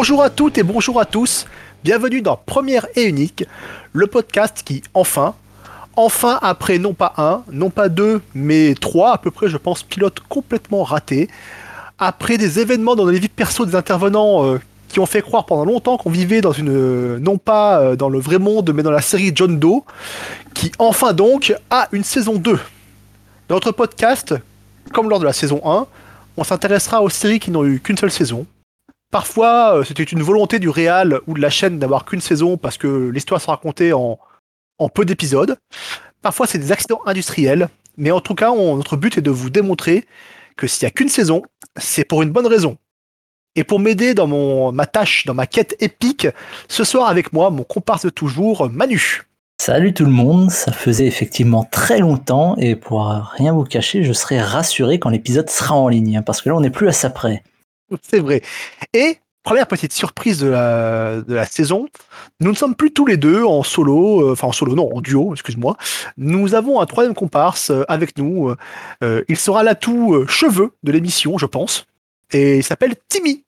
[0.00, 1.44] Bonjour à toutes et bonjour à tous.
[1.82, 3.44] Bienvenue dans Première et Unique,
[3.92, 5.34] le podcast qui, enfin,
[5.96, 9.82] enfin après non pas un, non pas deux, mais trois à peu près, je pense,
[9.82, 11.28] pilotes complètement ratés,
[11.98, 15.64] après des événements dans les vies perso des intervenants euh, qui ont fait croire pendant
[15.64, 18.92] longtemps qu'on vivait dans une, euh, non pas euh, dans le vrai monde, mais dans
[18.92, 19.82] la série John Doe,
[20.54, 22.56] qui enfin donc a une saison 2.
[23.48, 24.32] Dans notre podcast,
[24.92, 25.86] comme lors de la saison 1,
[26.36, 28.46] on s'intéressera aux séries qui n'ont eu qu'une seule saison.
[29.10, 33.08] Parfois, c'était une volonté du réal ou de la chaîne d'avoir qu'une saison parce que
[33.08, 34.18] l'histoire se racontait en,
[34.78, 35.56] en peu d'épisodes.
[36.20, 40.06] Parfois, c'est des accidents industriels, mais en tout cas, notre but est de vous démontrer
[40.56, 41.42] que s'il n'y a qu'une saison,
[41.76, 42.76] c'est pour une bonne raison.
[43.56, 46.28] Et pour m'aider dans mon, ma tâche, dans ma quête épique,
[46.68, 49.22] ce soir avec moi, mon comparse de toujours, Manu.
[49.60, 54.12] Salut tout le monde, ça faisait effectivement très longtemps et pour rien vous cacher, je
[54.12, 56.92] serai rassuré quand l'épisode sera en ligne, hein, parce que là on n'est plus à
[56.92, 57.42] ça près.
[58.02, 58.42] C'est vrai.
[58.92, 61.86] Et première petite surprise de la, saison,
[62.40, 65.00] nous ne sommes plus tous les deux en solo, euh, enfin en solo, non, en
[65.00, 65.76] duo, excuse-moi.
[66.16, 68.52] Nous avons un troisième comparse euh, avec nous.
[69.02, 71.86] Euh, il sera l'atout cheveux de l'émission, je pense.
[72.32, 73.44] Et il s'appelle Timmy.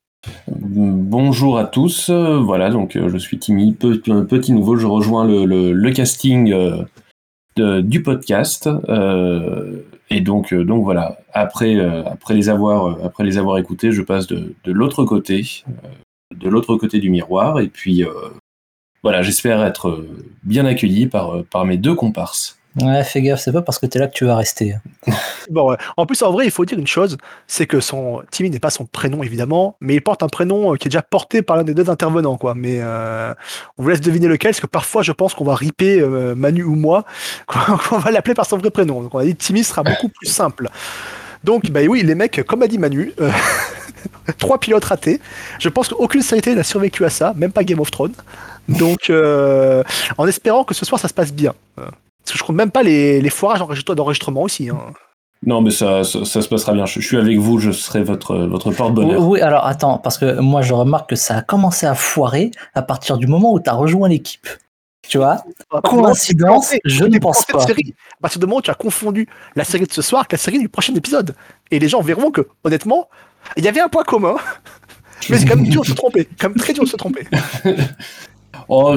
[0.49, 6.55] Bonjour à tous, voilà donc je suis Timmy, petit nouveau, je rejoins le, casting
[7.57, 8.69] du podcast
[10.11, 14.55] et donc donc voilà après après les avoir après les avoir écoutés, je passe de,
[14.67, 15.65] l'autre côté
[16.37, 18.05] de l'autre côté du miroir et puis
[19.03, 20.05] voilà j'espère être
[20.43, 22.60] bien accueilli par par mes deux comparses.
[22.77, 24.77] Ouais, fais gaffe, c'est pas parce que t'es là que tu vas rester.
[25.51, 27.17] bon, En plus, en vrai, il faut dire une chose,
[27.49, 30.77] c'est que son Timmy n'est pas son prénom évidemment, mais il porte un prénom euh,
[30.77, 32.55] qui est déjà porté par l'un des deux intervenants, quoi.
[32.55, 33.35] Mais euh,
[33.77, 36.63] on vous laisse deviner lequel, parce que parfois, je pense qu'on va riper euh, Manu
[36.63, 37.05] ou moi,
[37.49, 39.03] qu'on va l'appeler par son vrai prénom.
[39.03, 40.69] Donc on a dit Timmy sera beaucoup plus simple.
[41.43, 43.15] Donc, bah oui, les mecs, comme a dit Manu,
[44.39, 45.21] trois pilotes ratés.
[45.59, 48.15] Je pense qu'aucune série n'a survécu à ça, même pas Game of Thrones.
[48.69, 51.55] Donc, en espérant que ce soir ça se passe bien.
[52.31, 54.69] Parce que je compte même pas les, les foirages d'enregistrement aussi.
[54.69, 54.79] Hein.
[55.45, 56.87] Non, mais ça, ça, se passera bien.
[56.87, 59.27] Je, suis avec vous, je serai votre, votre porte-bonheur.
[59.27, 62.83] Oui, alors attends, parce que moi je remarque que ça a commencé à foirer à
[62.83, 64.47] partir du moment où tu as rejoint l'équipe.
[65.09, 65.43] Tu vois?
[65.83, 67.67] Coïncidence, je ne pense pas.
[67.67, 67.95] Série.
[68.19, 69.27] À partir du moment où tu as confondu
[69.57, 71.35] la série de ce soir avec la série du prochain épisode.
[71.71, 73.09] Et les gens verront que, honnêtement,
[73.57, 74.37] il y avait un point commun.
[75.31, 76.29] Mais c'est quand même dur de se tromper.
[76.39, 77.27] Quand même très dur de se tromper.
[78.69, 78.97] oh,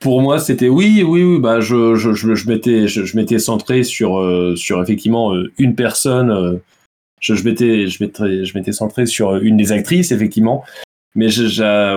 [0.00, 1.38] pour moi, c'était oui, oui, oui.
[1.38, 6.30] Bah, je, je, je, m'étais, je, m'étais centré sur, euh, sur effectivement euh, une personne.
[6.30, 6.56] Euh,
[7.20, 10.64] je, je m'étais, je m'étais, je m'étais centré sur une des actrices, effectivement.
[11.14, 11.28] Mais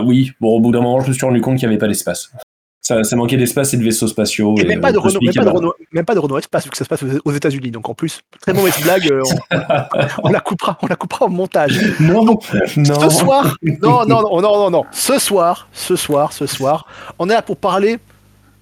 [0.05, 1.89] oui, bon, au bout d'un moment, je me suis rendu compte qu'il n'y avait pas
[1.89, 2.31] d'espace.
[2.81, 4.56] Ça, manquait d'espace et de vaisseaux spatiaux.
[4.57, 6.72] Et, même, pas de Renault, même, pas de Renault, même pas de Renault Espace, vu
[6.72, 7.69] que ça se passe aux États-Unis.
[7.72, 9.12] Donc en plus, très mauvaise blague,
[10.23, 11.79] on, la coupera, on la coupera au montage.
[12.00, 12.40] Non, non.
[12.41, 14.85] Ce soir, non, non, non, non, non, non.
[14.91, 16.88] Ce soir, ce soir, ce soir,
[17.19, 18.00] on est là pour parler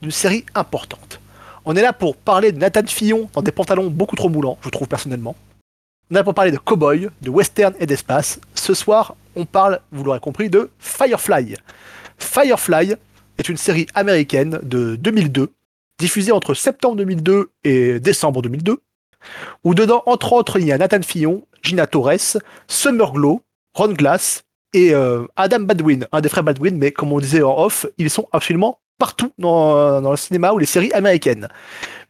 [0.01, 1.19] d'une série importante.
[1.63, 4.69] On est là pour parler de Nathan Fillon dans des pantalons beaucoup trop moulants, je
[4.69, 5.35] trouve personnellement.
[6.09, 8.39] On est là pour parler de cowboy, de western et d'espace.
[8.55, 11.55] Ce soir, on parle, vous l'aurez compris, de Firefly.
[12.17, 12.95] Firefly,
[13.37, 15.51] est une série américaine de 2002,
[15.97, 18.79] diffusée entre septembre 2002 et décembre 2002,
[19.63, 22.37] où dedans, entre autres, il y a Nathan Fillon, Gina Torres,
[22.67, 23.41] Summer Glow,
[23.73, 24.43] Ron Glass
[24.73, 28.09] et euh, Adam Badwin, un des frères Badwin, mais comme on disait en off, ils
[28.09, 31.47] sont absolument partout dans, dans le cinéma ou les séries américaines.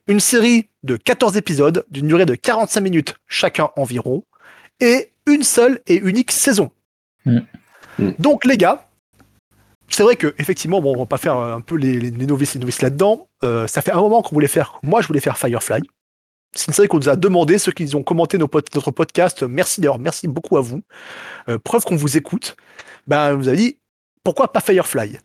[0.08, 4.24] Une série de 14 épisodes d'une durée de 45 minutes chacun environ,
[4.80, 6.72] et une seule et unique saison.
[7.26, 7.40] Mm.
[8.20, 8.87] Donc les gars,
[9.98, 12.60] c'est vrai que effectivement, bon, on va pas faire un peu les, les novices, les
[12.60, 13.28] novices là-dedans.
[13.44, 14.80] Euh, ça fait un moment qu'on voulait faire.
[14.84, 15.82] Moi, je voulais faire Firefly.
[16.54, 19.42] C'est une série qu'on nous a demandé, ceux qui ont commenté notre podcast.
[19.42, 20.84] Merci d'ailleurs, merci beaucoup à vous.
[21.50, 22.56] Euh, preuve qu'on vous écoute.
[23.08, 23.80] Ben, vous avez dit
[24.24, 25.18] pourquoi pas Firefly?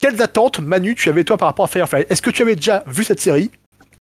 [0.00, 2.06] Quelles attentes, Manu, tu avais toi par rapport à Firefly?
[2.08, 3.50] Est-ce que tu avais déjà vu cette série?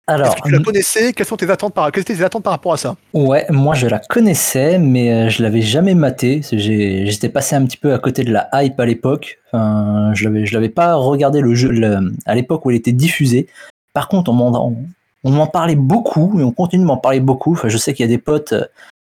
[0.07, 1.13] Alors, Est-ce que tu la connaissais?
[1.15, 2.97] Quelles sont tes attentes par quelles étaient tes attentes par rapport à ça?
[3.15, 6.43] Ouais, moi je la connaissais, mais euh, je l'avais jamais matée.
[6.53, 9.39] J'étais passé un petit peu à côté de la hype à l'époque.
[9.47, 11.71] Enfin, je l'avais, je l'avais pas regardé le jeu
[12.27, 13.47] à l'époque où il était diffusé.
[13.95, 14.77] Par contre, on m'en,
[15.25, 17.53] on, m'en parlait beaucoup et on continue de m'en parler beaucoup.
[17.53, 18.67] Enfin, je sais qu'il y a des potes euh,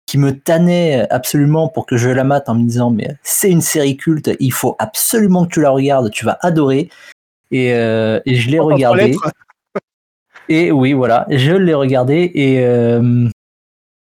[0.05, 3.63] qui me tannaient absolument pour que je la mate en me disant mais c'est une
[3.63, 6.91] série culte, il faut absolument que tu la regardes, tu vas adorer.
[7.51, 9.15] Et, euh, et je l'ai regardée.
[10.49, 13.29] Et oui, voilà, je l'ai regardé et euh,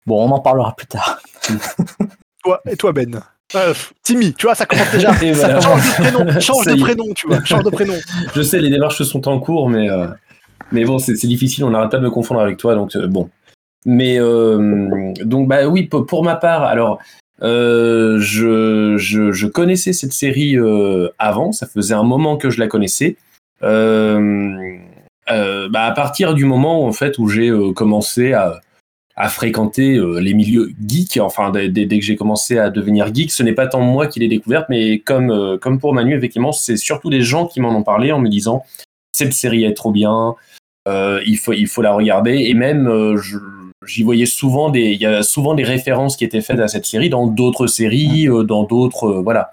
[0.06, 1.20] bon, on en parlera plus tard.
[2.44, 3.20] toi, et toi, Ben
[3.54, 5.12] euh, Timmy, tu vois, ça commence déjà.
[5.34, 7.94] ça change de prénom, change de prénom, tu vois, change de prénom.
[8.34, 10.06] Je sais, les démarches sont en cours, mais, euh,
[10.72, 13.30] mais bon, c'est difficile, on n'arrête pas de me confondre avec toi, donc bon.
[13.87, 16.98] Mais donc, bah oui, pour, ma part, alors,
[17.42, 22.60] Euh, je, je, je, connaissais cette série euh, avant, ça faisait un moment que je
[22.60, 23.16] la connaissais.
[23.62, 24.78] Euh
[25.29, 28.61] bah à partir du moment en fait où j'ai commencé à,
[29.17, 33.43] à fréquenter les milieux geeks, enfin dès, dès que j'ai commencé à devenir geek, ce
[33.43, 37.11] n'est pas tant moi qui l'ai découverte, mais comme, comme pour Manu, effectivement, c'est surtout
[37.11, 38.65] des gens qui m'en ont parlé en me disant
[39.12, 40.35] cette série est trop bien,
[40.87, 42.88] il, faut, il faut la regarder, et même
[43.87, 46.87] j'y voyais souvent des, il y a souvent des références qui étaient faites à cette
[46.87, 49.53] série dans d'autres séries, euh, dans d'autres, euh, voilà,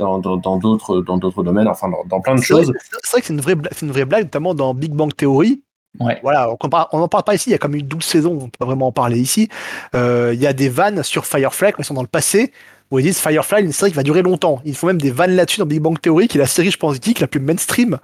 [0.00, 2.72] dans d'autres, dans d'autres domaines, enfin dans, plein de choses.
[3.02, 5.62] C'est vrai que c'est une vraie, c'est une vraie blague, notamment dans Big Bang Theory.
[5.98, 6.18] Ouais.
[6.22, 6.48] Voilà,
[6.92, 7.50] on n'en parle pas ici.
[7.50, 9.48] Il y a comme une douze saisons, on peut pas vraiment en parler ici.
[9.94, 12.52] Euh, il y a des vannes sur Firefly qui sont dans le passé
[12.90, 14.60] où ils disent Firefly, une série qui va durer longtemps.
[14.64, 16.76] Ils font même des vannes là-dessus dans Big Bang Theory, qui est la série, je
[16.76, 17.98] pense, geek la plus mainstream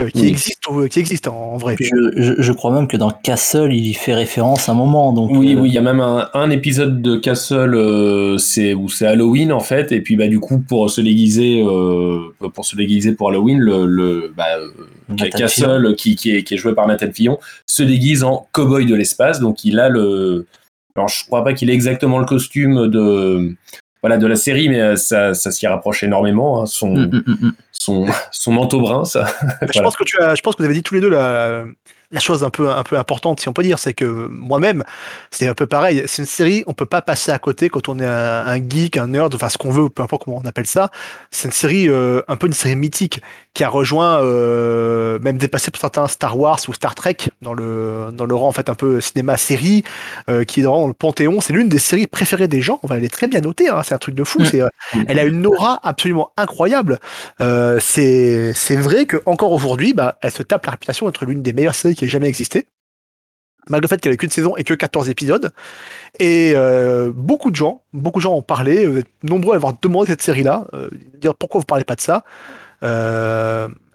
[0.00, 1.74] euh, qui, existe, qui existe en, vrai.
[1.80, 5.12] Je, je, crois même que dans Castle, il y fait référence à un moment.
[5.12, 8.74] Donc, oui, euh, oui, il y a même un, un épisode de Castle euh, c'est
[8.74, 11.60] où c'est Halloween en fait, et puis bah du coup pour se déguiser,
[12.54, 14.46] pour se déguiser pour Halloween, le, le bah,
[15.36, 18.94] Castle qui, qui, est, qui est joué par Nathan Fillon se déguise en cowboy de
[18.94, 20.46] l'espace, donc il a le
[20.98, 23.54] alors, je crois pas qu'il ait exactement le costume de,
[24.02, 26.62] voilà, de la série, mais euh, ça, ça s'y rapproche énormément.
[26.62, 29.26] Hein, son, mm, mm, mm, son, son manteau brun, ça.
[29.62, 31.64] je, pense que tu as, je pense que vous avez dit tous les deux la,
[32.10, 34.82] la chose un peu, un peu importante, si on peut dire, c'est que moi-même,
[35.30, 36.04] c'est un peu pareil.
[36.06, 39.08] C'est une série, on peut pas passer à côté quand on est un, geek, un
[39.08, 40.90] nerd, enfin ce qu'on veut, peu importe comment on appelle ça.
[41.30, 43.20] C'est une série, euh, un peu une série mythique
[43.52, 48.08] qui a rejoint, euh, même dépassé pour certains Star Wars ou Star Trek dans le
[48.12, 49.84] dans le rang en fait un peu cinéma-série,
[50.30, 51.42] euh, qui est dans le panthéon.
[51.42, 52.80] C'est l'une des séries préférées des gens.
[52.82, 53.68] On va elle est très bien notée.
[53.68, 54.44] Hein, c'est un truc de fou.
[54.44, 54.62] C'est,
[55.08, 56.98] elle a une aura absolument incroyable.
[57.80, 61.52] c'est c'est vrai que encore aujourd'hui, bah, elle se tape la réputation d'être l'une des
[61.52, 62.66] meilleures séries qui jamais existé,
[63.68, 65.52] malgré le fait qu'elle ait qu'une saison et que 14 épisodes.
[66.18, 70.10] Et euh, beaucoup de gens, beaucoup de gens ont parlé, euh, nombreux à avoir demandé
[70.10, 72.24] cette série-là, euh, dire pourquoi vous parlez pas de ça.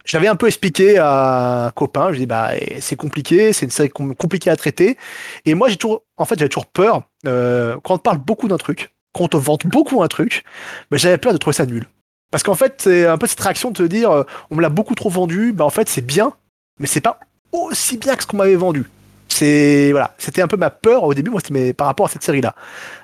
[0.06, 2.52] J'avais un peu expliqué à un copain, je dis bah
[2.82, 4.98] c'est compliqué, c'est une série compliquée à traiter.
[5.46, 8.94] Et moi j'ai toujours, en fait j'avais toujours peur quand on parle beaucoup d'un truc,
[9.14, 10.44] quand on te vante beaucoup un truc,
[10.92, 11.88] mais j'avais peur de trouver ça nul.
[12.32, 14.96] Parce qu'en fait, c'est un peu cette réaction de te dire, on me l'a beaucoup
[14.96, 16.34] trop vendu, bah en fait c'est bien,
[16.80, 17.22] mais c'est pas
[17.54, 18.86] aussi bien que ce qu'on m'avait vendu.
[19.30, 22.24] C'est voilà, c'était un peu ma peur au début, moi, c'était par rapport à cette
[22.24, 22.56] série-là.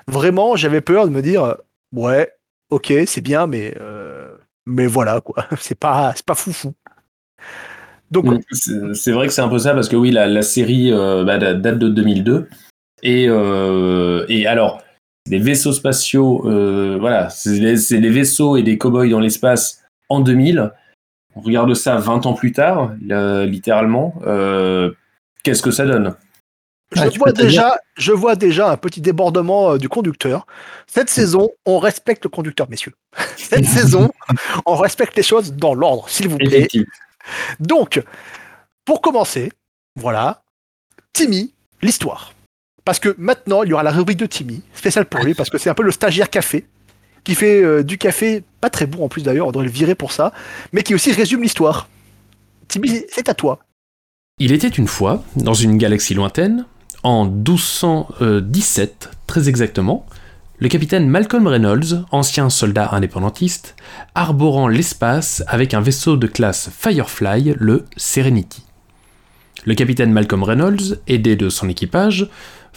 [0.06, 1.54] Vraiment, j'avais peur de me dire, euh,
[1.94, 2.30] ouais,
[2.70, 4.28] ok, c'est bien, mais euh,
[4.66, 6.74] mais voilà quoi, c'est pas c'est pas foufou.
[8.10, 11.38] Donc c'est vrai que c'est un peu ça parce que oui, la, série euh, bah,
[11.38, 12.48] date de 2002
[13.02, 14.82] et et alors
[15.28, 16.42] des vaisseaux spatiaux,
[16.98, 20.72] voilà, c'est les, vaisseaux et des cowboys dans l'espace en 2000
[21.36, 24.92] on regarde ça 20 ans plus tard, littéralement, euh,
[25.42, 26.14] qu'est-ce que ça donne?
[26.92, 30.46] Je, vois déjà, je vois déjà un petit débordement euh, du conducteur.
[30.88, 32.94] Cette saison, on respecte le conducteur, messieurs.
[33.36, 34.10] Cette saison,
[34.66, 36.66] on respecte les choses dans l'ordre, s'il vous plaît.
[37.60, 38.02] Donc,
[38.84, 39.52] pour commencer,
[39.94, 40.42] voilà,
[41.12, 42.32] Timmy, l'histoire.
[42.84, 45.58] Parce que maintenant, il y aura la rubrique de Timmy, spéciale pour lui, parce que
[45.58, 46.66] c'est un peu le stagiaire café
[47.24, 49.94] qui fait euh, du café, pas très bon en plus d'ailleurs, on devrait le virer
[49.94, 50.32] pour ça,
[50.72, 51.88] mais qui aussi résume l'histoire.
[52.68, 53.58] Tibi, c'est à toi.
[54.38, 56.64] Il était une fois, dans une galaxie lointaine,
[57.02, 60.06] en 1217 très exactement,
[60.58, 63.76] le capitaine Malcolm Reynolds, ancien soldat indépendantiste,
[64.14, 68.62] arborant l'espace avec un vaisseau de classe Firefly, le Serenity.
[69.64, 72.28] Le capitaine Malcolm Reynolds, aidé de son équipage,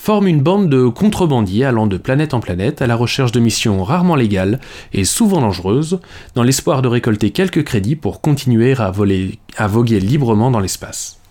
[0.04, 3.86] forme une bande de contrebandiers allant de planète en planète à la recherche de missions
[3.86, 4.60] rarement légales
[4.92, 6.02] et souvent dangereuses,
[6.36, 11.22] dans l'espoir de récolter quelques crédits pour continuer à, voler, à voguer librement dans l'espace.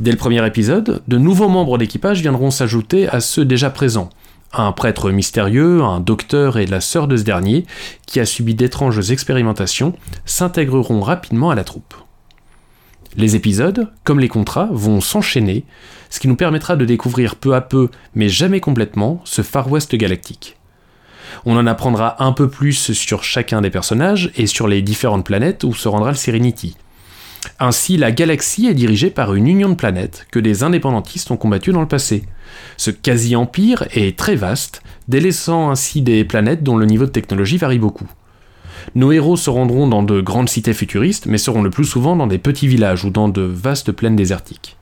[0.00, 4.08] Dès le premier épisode, de nouveaux membres d'équipage viendront s'ajouter à ceux déjà présents.
[4.54, 7.66] Un prêtre mystérieux, un docteur et la sœur de ce dernier,
[8.06, 9.92] qui a subi d'étranges expérimentations,
[10.24, 11.92] s'intégreront rapidement à la troupe.
[13.18, 15.64] Les épisodes, comme les contrats, vont s'enchaîner,
[16.10, 19.94] ce qui nous permettra de découvrir peu à peu, mais jamais complètement, ce Far West
[19.94, 20.56] galactique.
[21.44, 25.64] On en apprendra un peu plus sur chacun des personnages et sur les différentes planètes
[25.64, 26.76] où se rendra le Serenity.
[27.60, 31.72] Ainsi, la galaxie est dirigée par une union de planètes que des indépendantistes ont combattu
[31.72, 32.24] dans le passé.
[32.76, 37.78] Ce quasi-empire est très vaste, délaissant ainsi des planètes dont le niveau de technologie varie
[37.78, 38.08] beaucoup.
[38.94, 42.26] Nos héros se rendront dans de grandes cités futuristes, mais seront le plus souvent dans
[42.26, 44.75] des petits villages ou dans de vastes plaines désertiques.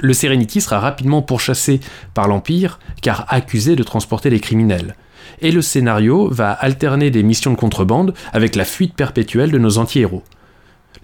[0.00, 1.80] Le Serenity sera rapidement pourchassé
[2.14, 4.96] par l'Empire, car accusé de transporter les criminels.
[5.40, 9.78] Et le scénario va alterner des missions de contrebande avec la fuite perpétuelle de nos
[9.78, 10.22] anti-héros.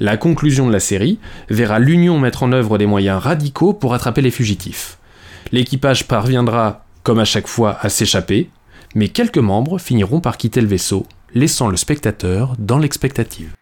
[0.01, 1.19] La conclusion de la série
[1.49, 4.99] verra l'Union mettre en œuvre des moyens radicaux pour attraper les fugitifs.
[5.51, 8.51] L'équipage parviendra, comme à chaque fois, à s'échapper,
[8.95, 13.58] mais quelques membres finiront par quitter le vaisseau, laissant le spectateur dans l'expectative.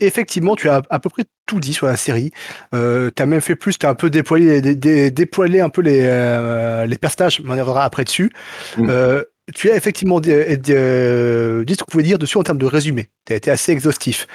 [0.00, 2.30] Effectivement, tu as à peu près tout dit sur la série.
[2.74, 6.00] Euh, tu as même fait plus, tu as un peu déployé, déployé un peu les,
[6.02, 8.30] euh, les personnages, on y reviendra après dessus.
[8.76, 8.88] Mm.
[8.90, 12.66] Euh, tu as effectivement dit, euh, dit ce qu'on pouvait dire dessus en termes de
[12.66, 13.08] résumé.
[13.26, 14.26] Tu as été assez exhaustif.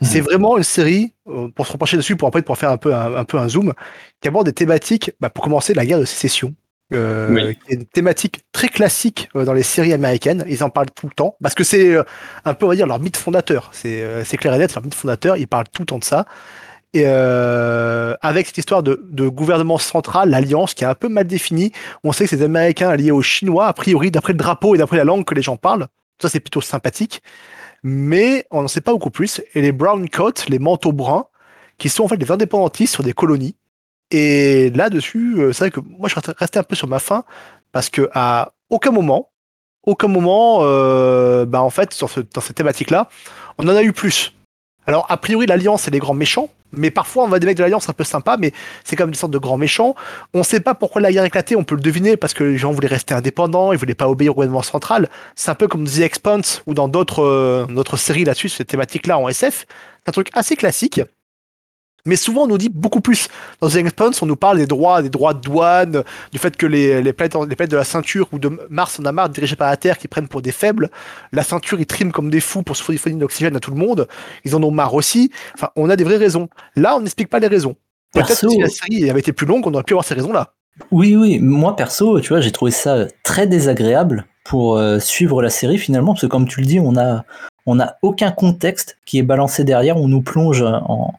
[0.00, 0.04] Mm.
[0.04, 2.94] C'est vraiment une série, euh, pour se reprocher dessus, pour après pour faire un peu
[2.94, 3.72] un, un peu un zoom,
[4.20, 6.54] qui aborde des thématiques, bah, pour commencer, la guerre de sécession.
[6.92, 7.58] Euh, Oui.
[7.66, 10.44] qui est une thématique très classique euh, dans les séries américaines.
[10.48, 12.02] Ils en parlent tout le temps parce que c'est euh,
[12.44, 13.70] un peu, on va dire, leur mythe fondateur.
[13.72, 15.36] C'est euh, c'est clair et net, leur mythe fondateur.
[15.36, 16.26] Ils parlent tout le temps de ça.
[16.92, 21.72] Et avec cette histoire de, de gouvernement central, l'alliance qui est un peu mal définie,
[22.04, 24.78] on sait que c'est des Américains alliés aux Chinois, a priori, d'après le drapeau et
[24.78, 25.88] d'après la langue que les gens parlent.
[26.22, 27.20] Ça, c'est plutôt sympathique.
[27.82, 29.42] Mais on n'en sait pas beaucoup plus.
[29.56, 31.24] Et les brown coats, les manteaux bruns,
[31.78, 33.56] qui sont en fait des indépendantistes sur des colonies.
[34.16, 37.24] Et là-dessus, euh, c'est vrai que moi, je restais- un peu sur ma faim
[37.72, 39.30] parce que à aucun moment,
[39.84, 43.08] aucun moment, euh, bah, en fait, sur ce- dans cette thématique-là,
[43.58, 44.32] on en a eu plus.
[44.86, 47.62] Alors, a priori, l'Alliance, c'est les grands méchants, mais parfois, on va des mecs de
[47.62, 48.52] l'Alliance un peu sympas, mais
[48.84, 49.96] c'est comme des sortes de grands méchants.
[50.32, 52.58] On sait pas pourquoi la guerre a éclaté, on peut le deviner parce que les
[52.58, 55.08] gens voulaient rester indépendants, ils voulaient pas obéir au gouvernement central.
[55.34, 59.18] C'est un peu comme The Expanse ou dans d'autres euh, d'autres séries là-dessus, cette thématique-là
[59.18, 59.66] en SF.
[60.04, 61.00] C'est un truc assez classique.
[62.06, 63.28] Mais souvent, on nous dit beaucoup plus.
[63.60, 66.66] Dans The Expanse, on nous parle des droits, des droits de douane, du fait que
[66.66, 69.56] les, les, planètes, les planètes de la ceinture ou de Mars en a marre dirigées
[69.56, 70.90] par la Terre qui prennent pour des faibles.
[71.32, 74.06] La ceinture, ils triment comme des fous pour se fournir d'oxygène à tout le monde.
[74.44, 75.30] Ils en ont marre aussi.
[75.54, 76.48] Enfin, on a des vraies raisons.
[76.76, 77.74] Là, on n'explique pas les raisons.
[78.12, 80.52] Peut-être que si la série avait été plus longue, on aurait pu avoir ces raisons-là.
[80.90, 85.50] Oui, oui, moi perso, tu vois, j'ai trouvé ça très désagréable pour euh, suivre la
[85.50, 87.24] série finalement, parce que comme tu le dis, on a,
[87.66, 91.14] on a aucun contexte qui est balancé derrière, on nous plonge en.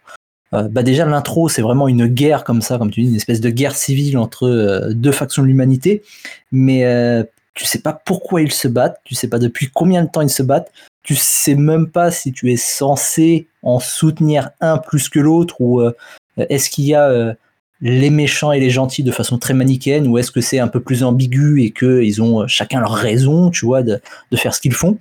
[0.55, 3.41] Euh, bah déjà l'intro, c'est vraiment une guerre comme ça, comme tu dis, une espèce
[3.41, 6.03] de guerre civile entre euh, deux factions de l'humanité,
[6.51, 10.09] mais euh, tu sais pas pourquoi ils se battent, tu sais pas depuis combien de
[10.09, 10.71] temps ils se battent,
[11.03, 15.81] tu sais même pas si tu es censé en soutenir un plus que l'autre ou
[15.81, 15.93] euh,
[16.37, 17.35] est-ce qu'il y a
[17.81, 20.79] les méchants et les gentils de façon très manichéenne ou est-ce que c'est un peu
[20.79, 24.73] plus ambigu et qu'ils ont chacun leur raison, tu vois, de, de faire ce qu'ils
[24.73, 24.97] font.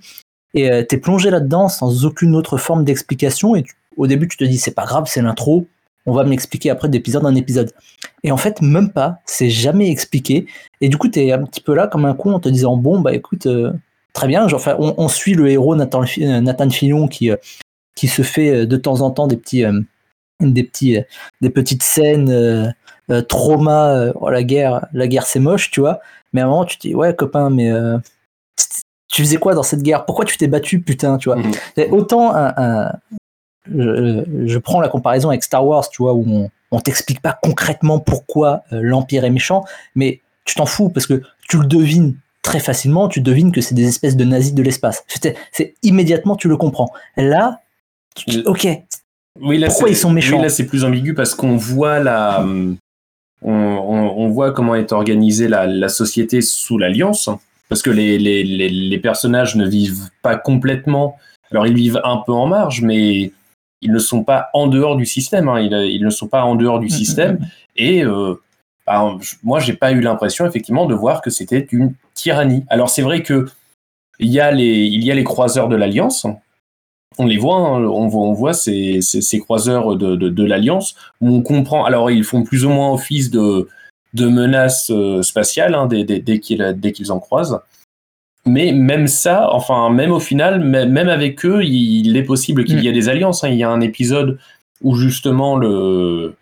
[0.53, 4.43] Et t'es plongé là-dedans sans aucune autre forme d'explication et tu- au début tu te
[4.43, 5.67] dis c'est pas grave, c'est l'intro,
[6.05, 7.71] on va me l'expliquer après d'épisode en épisode.
[8.23, 10.47] Et en fait, même pas, c'est jamais expliqué.
[10.81, 12.99] Et du coup, t'es un petit peu là comme un con en te disant bon,
[12.99, 13.71] bah écoute, euh,
[14.13, 17.37] très bien, genre, on, on suit le héros Nathan, euh, Nathan Fillon qui, euh,
[17.95, 19.63] qui se fait de temps en temps des petits.
[19.65, 19.79] euh,
[20.41, 20.99] des petits
[21.39, 22.73] des petites scènes
[23.29, 26.01] trauma oh, la guerre la guerre c'est moche tu vois
[26.33, 27.71] mais à un moment tu te dis ouais copain mais
[29.07, 30.03] tu faisais quoi dans cette guerre?
[30.03, 31.41] Pourquoi tu t'es battu putain tu vois?
[31.77, 32.91] Et autant un, un-
[33.73, 37.37] je, je prends la comparaison avec Star Wars tu vois où on, on t'explique pas
[37.41, 39.63] concrètement pourquoi euh, l'empire est méchant
[39.95, 43.75] mais tu t'en fous parce que tu le devines très facilement tu devines que c'est
[43.75, 45.03] des espèces de nazis de l'espace
[45.51, 47.61] c'est immédiatement tu le comprends là
[48.15, 48.67] tu te dis, ok
[49.41, 50.37] Oui, là, Pourquoi ils sont méchants?
[50.37, 52.45] Oui, là, c'est plus ambigu parce qu'on voit la,
[53.41, 57.29] on, on- on voit comment est organisée la, la société sous l'Alliance.
[57.67, 61.17] Parce que les, les, les, les personnages ne vivent pas complètement.
[61.51, 63.31] Alors, ils vivent un peu en marge, mais
[63.81, 65.49] ils ne sont pas en dehors du système.
[65.49, 65.59] hein.
[65.59, 67.39] Ils, ils ne sont pas en dehors du système.
[67.75, 68.35] Et euh,
[68.87, 72.63] bah, je- moi, j'ai pas eu l'impression, effectivement, de voir que c'était une tyrannie.
[72.69, 73.47] Alors, c'est vrai que
[74.19, 76.25] il y a les, il y a les croiseurs de l'Alliance.
[77.17, 80.43] On les voit, hein, on voit, on voit ces, ces, ces croiseurs de, de, de
[80.45, 81.85] l'Alliance on comprend.
[81.85, 83.67] Alors, ils font plus ou moins office de,
[84.13, 87.59] de menaces euh, spatiales hein, dès, dès, dès qu'ils dès qu'ils en croisent.
[88.47, 92.87] Mais même ça, enfin, même au final, même avec eux, il, est possible qu'il y
[92.87, 93.43] ait des alliances.
[93.43, 93.49] hein.
[93.49, 94.37] Il y a un épisode
[94.81, 96.35] où justement le,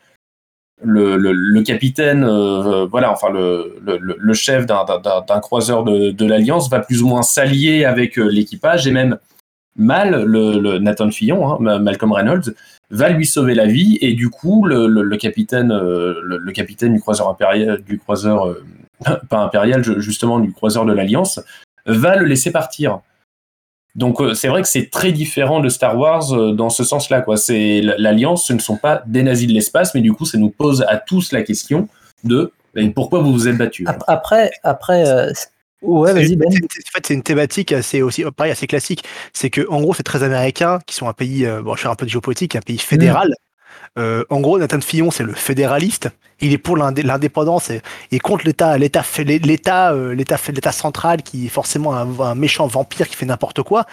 [0.83, 5.83] le, le, le capitaine, euh, voilà, enfin le, le, le chef d'un d'un- d'un croiseur
[5.85, 9.17] de, de l'Alliance va plus ou moins s'allier avec euh, l'équipage et même
[9.75, 12.53] Mal, le, le Nathan Fillon, hein, Ma- Malcolm Reynolds,
[12.91, 17.27] va lui sauver la vie et du coup le, capitaine, euh, le, capitaine du croiseur
[17.27, 18.63] impérial, du croiseur euh,
[19.29, 21.39] pas impérial, ju- justement du croiseur de l'Alliance,
[21.85, 22.99] va le laisser partir.
[23.95, 27.21] Donc euh, c'est vrai que c'est très différent de Star Wars euh, dans ce sens-là.
[27.21, 27.37] quoi.
[27.37, 30.49] C'est l'Alliance, ce ne sont pas des nazis de l'espace, mais du coup ça nous
[30.49, 31.87] pose à tous la question
[32.23, 33.87] de mais pourquoi vous vous êtes battus.
[33.87, 35.49] Ap- Après, après, euh, c'est-
[35.83, 36.47] ouais, vas-y Ben.
[36.47, 36.51] En
[36.91, 39.03] fait, c'est une thématique assez aussi, pareil, assez classique.
[39.31, 41.87] C'est que, en gros, c'est très américain, qui sont un pays, euh, bon, je fais
[41.89, 43.35] un peu de géopolitique, un pays fédéral.
[43.97, 46.09] Euh, en gros, Nathan Fillon, c'est le fédéraliste.
[46.41, 50.37] Il est pour l'indé- l'indépendance et, et contre l'État, l'État, l'État, euh, l'État,
[50.71, 53.85] central qui est forcément un, un méchant vampire qui fait n'importe quoi.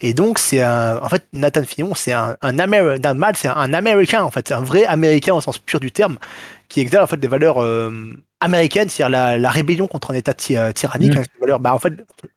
[0.00, 2.52] Et donc, c'est un, en fait, Nathan Fillon, c'est un, un,
[3.14, 5.92] mal, c'est un, un américain, en fait, c'est un vrai américain au sens pur du
[5.92, 6.16] terme,
[6.68, 7.92] qui exerce en fait des valeurs euh,
[8.40, 11.18] américaine, c'est-à-dire la, la rébellion contre un État ty- tyrannique, Mm.
[11.18, 11.92] hein, valeur, bah, en fait,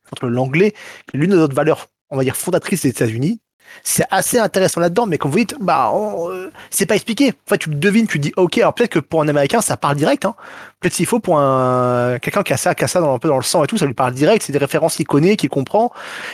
[0.10, 0.74] contre l'anglais,
[1.14, 3.40] l'une de notre valeurs, on va dire, fondatrice des États-Unis.
[3.84, 7.30] C'est assez intéressant là-dedans, mais comme vous dites, bah, euh, c'est pas expliqué.
[7.30, 9.78] En fait, tu le devines, tu dis, ok, alors peut-être que pour un Américain, ça
[9.78, 10.26] parle direct.
[10.26, 10.36] Hein.
[10.80, 13.28] Peut-être s'il faut pour un quelqu'un qui a ça, qui a ça dans, un peu
[13.28, 14.44] dans le sang et tout, ça lui parle direct.
[14.44, 15.92] C'est des références qu'il connaît, qu'il comprend.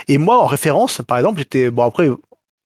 [0.07, 2.09] Et moi, en référence, par exemple, j'étais bon après.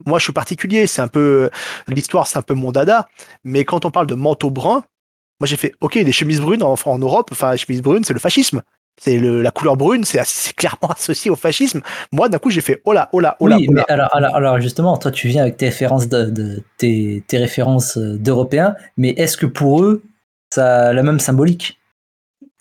[0.05, 0.87] Moi, je suis particulier.
[0.87, 1.49] C'est un peu
[1.87, 3.07] l'histoire, c'est un peu mon dada.
[3.43, 4.83] Mais quand on parle de manteau brun,
[5.39, 8.13] moi, j'ai fait, ok, les chemises brunes en, en Europe, enfin, les chemises brunes, c'est
[8.13, 8.61] le fascisme.
[8.97, 11.81] C'est le- la couleur brune, c'est clairement associé au fascisme.
[12.11, 14.09] Moi, d'un coup, j'ai fait, oh là, oh là, oh là, oui, oh mais alors,
[14.15, 18.17] alors, alors justement, toi tu viens avec tes références de, de- tes, tes références euh,
[18.17, 20.03] d'Européens, mais est-ce que pour eux
[20.49, 21.79] ça a la même symbolique?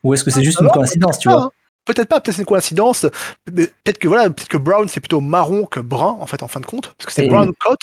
[0.02, 1.44] Ou est-ce que c'est juste Ah une coïncidence, tu vois?
[1.44, 1.50] hein.
[1.84, 3.06] Peut-être pas, peut-être c'est une coïncidence.
[3.52, 6.48] Mais Peut-être que voilà, peut-être que brown c'est plutôt marron que brun en fait en
[6.48, 7.76] fin de compte, parce que c'est brown coat,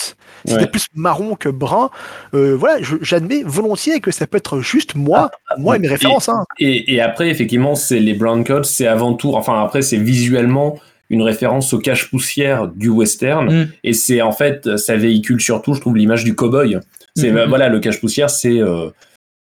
[0.46, 0.68] c'était Ouais.
[0.68, 1.90] plus marron que brun.
[2.34, 6.30] Euh, voilà, j'admets volontiers que ça peut être juste moi, moi et mes références.
[6.30, 6.44] Hein.
[6.60, 10.80] Et, et après, effectivement, c'est les brown coats, c'est avant tout, enfin après, c'est visuellement
[11.12, 13.54] une référence au cache-poussière du western.
[13.64, 13.72] Mm.
[13.84, 16.80] Et c'est en fait, ça véhicule surtout, je trouve, l'image du cow-boy.
[17.16, 18.90] C'est bah, voilà, le cache-poussière, c'est euh,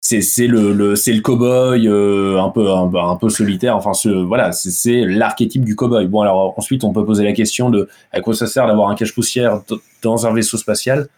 [0.01, 3.77] c'est le, le c'est le cow-boy euh, un peu un, un peu solitaire.
[3.77, 6.07] Enfin, ce, voilà, c'est- l'archétype du cow-boy.
[6.09, 8.95] Bon, alors ensuite, on peut poser la question de à quoi ça sert d'avoir un
[8.95, 11.09] cache-poussière d- dans un vaisseau spatial.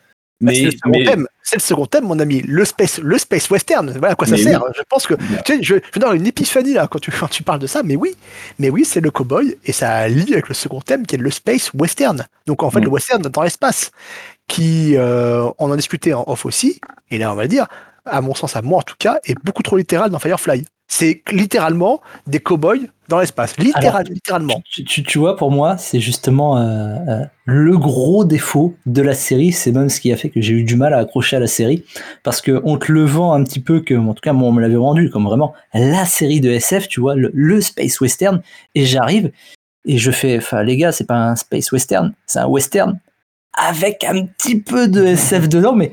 [0.40, 2.98] Bah, Mais, c'est le second mais- thème, c'est le second thème, mon ami, le space,
[2.98, 3.88] le space western.
[3.92, 4.60] Voilà à quoi ça Mais sert.
[4.76, 5.76] Je pense que tu sais, je,
[6.16, 8.16] une épiphanie là quand tu, quand tu parles de ça, mais oui,
[8.58, 11.30] mais oui, c'est le cowboy et ça lie avec le second thème qui est le
[11.30, 12.26] space western.
[12.48, 12.84] Donc en fait, Mm.
[12.84, 13.92] le western dans l'espace,
[14.48, 16.80] qui euh, on en discutait en off aussi,
[17.12, 17.68] et là on va dire,
[18.04, 20.64] à mon sens, à moi en tout cas, est beaucoup trop littéral dans Firefly.
[20.88, 24.62] C'est littéralement des cowboys dans l'espace, littéral, littéralement.
[24.71, 29.14] tu, tu- tu vois, pour moi, c'est justement euh, euh, le gros défaut de la
[29.14, 29.52] série.
[29.52, 31.47] C'est même ce qui a fait que j'ai eu du mal à accrocher à la
[31.47, 31.84] série.
[32.25, 34.52] Parce que on te le vend un petit peu, que, en tout cas, moi, on
[34.52, 38.43] me l'avait vendu comme vraiment la série de SF, tu vois, le, le Space Western.
[38.75, 39.30] Et j'arrive
[39.86, 42.99] et je fais, enfin, les gars, c'est pas un Space Western, c'est un Western
[43.54, 45.93] avec un petit peu de SF dedans, mais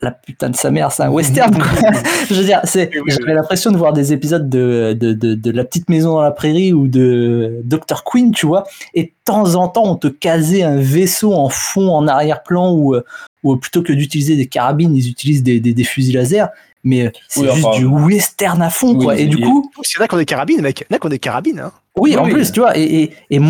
[0.00, 1.52] la putain de sa mère, c'est un western.
[1.54, 1.90] quoi.
[2.28, 5.64] je veux dire, c'est, j'avais l'impression de voir des épisodes de, de, de, de La
[5.64, 8.04] Petite Maison dans la Prairie ou de Dr.
[8.04, 8.64] Queen, tu vois.
[8.94, 12.96] Et de temps en temps, on te casait un vaisseau en fond, en arrière-plan, ou
[13.44, 16.48] ou plutôt que d'utiliser des carabines, ils utilisent des, des, des fusils laser.
[16.84, 19.16] Mais c'est Oui, juste enfin, du western à fond, oui, quoi.
[19.16, 20.86] Et du coup, a qui ont des carabines, mec.
[20.88, 21.58] Qui ont des carabines.
[21.58, 21.72] Hein.
[21.96, 23.40] oui, Oui, en plus, tu vois, et, et, et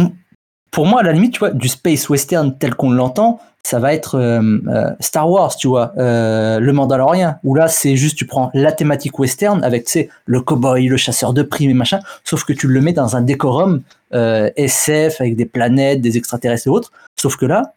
[0.71, 3.93] pour moi, à la limite, tu vois, du space western tel qu'on l'entend, ça va
[3.93, 8.27] être euh, euh, Star Wars, tu vois, euh, le Mandalorien, où là, c'est juste, tu
[8.27, 12.01] prends la thématique western avec, tu sais, le cowboy, le chasseur de primes et machin,
[12.25, 13.83] sauf que tu le mets dans un décorum
[14.15, 17.75] euh, SF avec des planètes, des extraterrestres et autres, sauf que là,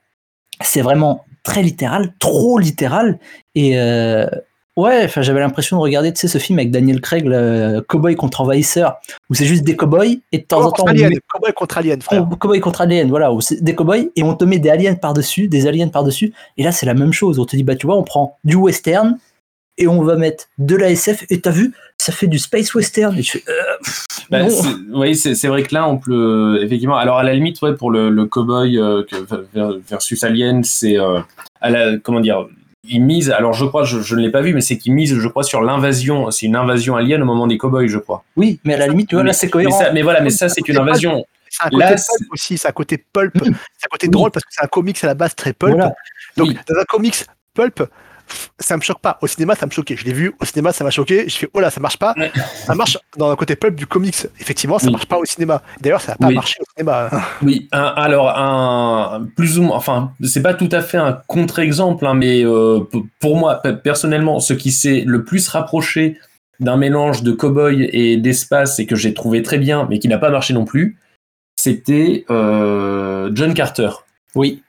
[0.61, 3.19] c'est vraiment très littéral, trop littéral,
[3.55, 4.27] et euh,
[4.77, 8.15] ouais, enfin, j'avais l'impression de regarder, tu sais, ce film avec Daniel Craig, le Cowboy
[8.15, 8.95] contre envahisseur,
[9.29, 11.77] où c'est juste des cowboys et de temps en Cowboy temps alien, met- cowboy contre
[11.77, 12.27] alien, frère.
[12.31, 14.95] Oh, cowboy contre alien, voilà, où c'est des cowboys et on te met des aliens
[14.95, 17.39] par-dessus, des aliens par-dessus, et là c'est la même chose.
[17.39, 19.17] On te dit, bah tu vois, on prend du western
[19.77, 23.17] et on va mettre de la SF, et t'as vu, ça fait du space western.
[23.17, 23.53] Et tu fais, euh,
[24.29, 24.39] Bah,
[24.93, 26.97] oui, c'est vrai que là, on peut effectivement.
[26.97, 29.03] Alors à la limite, ouais, pour le, le cowboy euh,
[29.89, 31.19] versus Alien, c'est euh,
[31.61, 32.47] à la comment dire.
[32.83, 33.29] Il mise.
[33.29, 35.43] Alors je crois, je, je ne l'ai pas vu, mais c'est qu'il mise, je crois,
[35.43, 36.31] sur l'invasion.
[36.31, 38.23] C'est une invasion alien au moment des cowboys, je crois.
[38.35, 39.77] Oui, mais à la limite, tu vois, mais, là c'est mais, cohérent.
[39.79, 41.23] ça- mais voilà, mais ça c'est une invasion.
[41.49, 44.11] C'est un côté Là, pulp aussi, c'est un côté pulp, c'est un côté Oui.
[44.11, 45.73] drôle parce que c'est un comics à la base très pulp.
[45.73, 45.93] Voilà.
[46.37, 46.57] Donc Oui.
[46.67, 47.83] dans un comics pulp,
[48.59, 49.17] ça me choque pas.
[49.21, 49.95] Au cinéma, ça me choquait.
[49.95, 51.27] Je l'ai vu au cinéma, ça m'a choqué.
[51.27, 52.13] Je fais oh là, ça marche pas.
[52.17, 52.31] Ouais.
[52.65, 54.27] Ça marche dans un côté pulp du comics.
[54.39, 54.91] Effectivement, ça Oui.
[54.93, 55.61] marche pas au cinéma.
[55.81, 56.35] D'ailleurs, ça n'a pas Oui.
[56.35, 57.09] marché au cinéma.
[57.41, 62.05] Oui, un- alors un plus ou moins, enfin, c'est pas tout à fait un contre-exemple,
[62.05, 62.79] hein, mais euh,
[63.19, 66.17] pour moi pe- personnellement, ce qui s'est le plus rapproché
[66.59, 70.17] d'un mélange de cowboy et d'espace et que j'ai trouvé très bien, mais qui n'a
[70.19, 70.97] pas marché non plus,
[71.55, 73.89] c'était euh, John Carter.
[74.35, 74.63] Oui,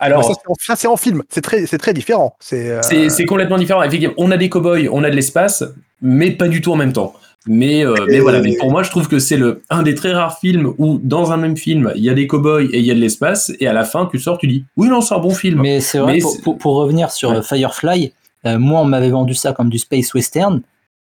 [0.00, 1.22] Alors, ça, c'est en- film.
[1.28, 2.34] C'est très, c'est très différent.
[2.40, 2.70] C'est.
[2.70, 3.82] euh, complètement différent.
[3.82, 5.62] Effectivement, on a des cowboys, on a de l'espace,
[6.02, 7.12] mais pas du tout en même temps.
[7.46, 10.12] Mais, euh, mais voilà, mais pour moi, je trouve que c'est le un des très
[10.12, 12.90] rares films où, dans un même film, il y a des cowboys et il y
[12.90, 15.18] a de l'espace, et à la fin, tu sors, tu dis, oui, non, c'est un
[15.20, 15.60] bon film.
[15.62, 17.42] mais c'est vrai, Mais pour, c'est- pour- pour revenir sur Ouais.
[17.42, 18.12] Firefly,
[18.46, 20.60] euh, moi on m'avait vendu ça comme du space western.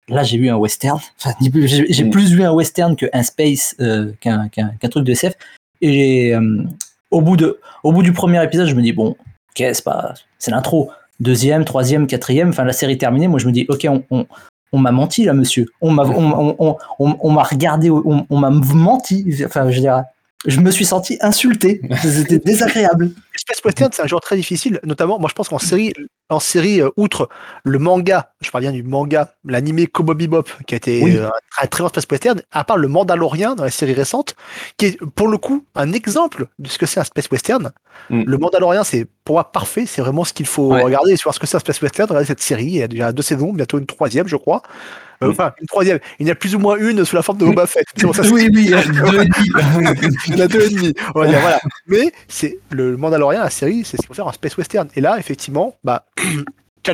[0.09, 0.99] Là j'ai vu un western.
[1.25, 2.11] Enfin, j'ai Mm.
[2.11, 4.49] plus vu un western qu'un space, euh, qu'un
[4.91, 5.35] truc de SF.
[5.81, 6.63] Et euh,
[7.11, 9.17] au, bout de, au bout du premier épisode, je me dis, bon, ok,
[9.57, 10.91] c'est pas, c'est l'intro.
[11.21, 14.27] Deuxième, troisième, quatrième, enfin la série terminée, moi je me dis, ok, on,
[14.79, 15.67] m'a menti là, monsieur.
[15.81, 19.25] On m'a regardé, on, m'a menti.
[19.29, 19.45] Je
[20.47, 21.81] je me suis senti insulté.
[22.03, 23.13] C'était désagréable.
[23.37, 25.93] Space Western, c'est un genre très difficile, notamment, moi je pense qu'en série,
[26.29, 27.29] en série, euh, outre
[27.65, 31.17] le manga, je parle bien du manga, l'animé Cowboy Bebop, qui a été Oui.
[31.17, 34.35] euh, un très, très grand Space Western, à part le Mandalorien dans la série récente,
[34.77, 37.73] qui est pour le coup un exemple de ce que c'est un Space Western.
[38.11, 38.23] Mm.
[38.27, 40.83] Le Mandalorien, c'est pour moi parfait, c'est vraiment ce qu'il faut Ouais.
[40.83, 42.09] regarder et voir ce que c'est un Space Western.
[42.09, 44.63] Regardez cette série, il y a déjà deux saisons, bientôt une troisième, je crois.
[45.23, 45.31] Euh, Mm.
[45.31, 45.99] Enfin, une troisième.
[46.19, 47.85] Il y en a plus ou moins une sous la forme de Boba Fett.
[48.01, 49.51] Pour ça oui, oui, deux et demi.
[50.27, 50.93] il y en a deux et demi.
[50.95, 51.61] Dire, voilà.
[51.87, 54.89] Mais c'est le Mandalorian, la série, c'est ce qu'il faut faire en space western.
[54.97, 56.07] Et là, effectivement, bah,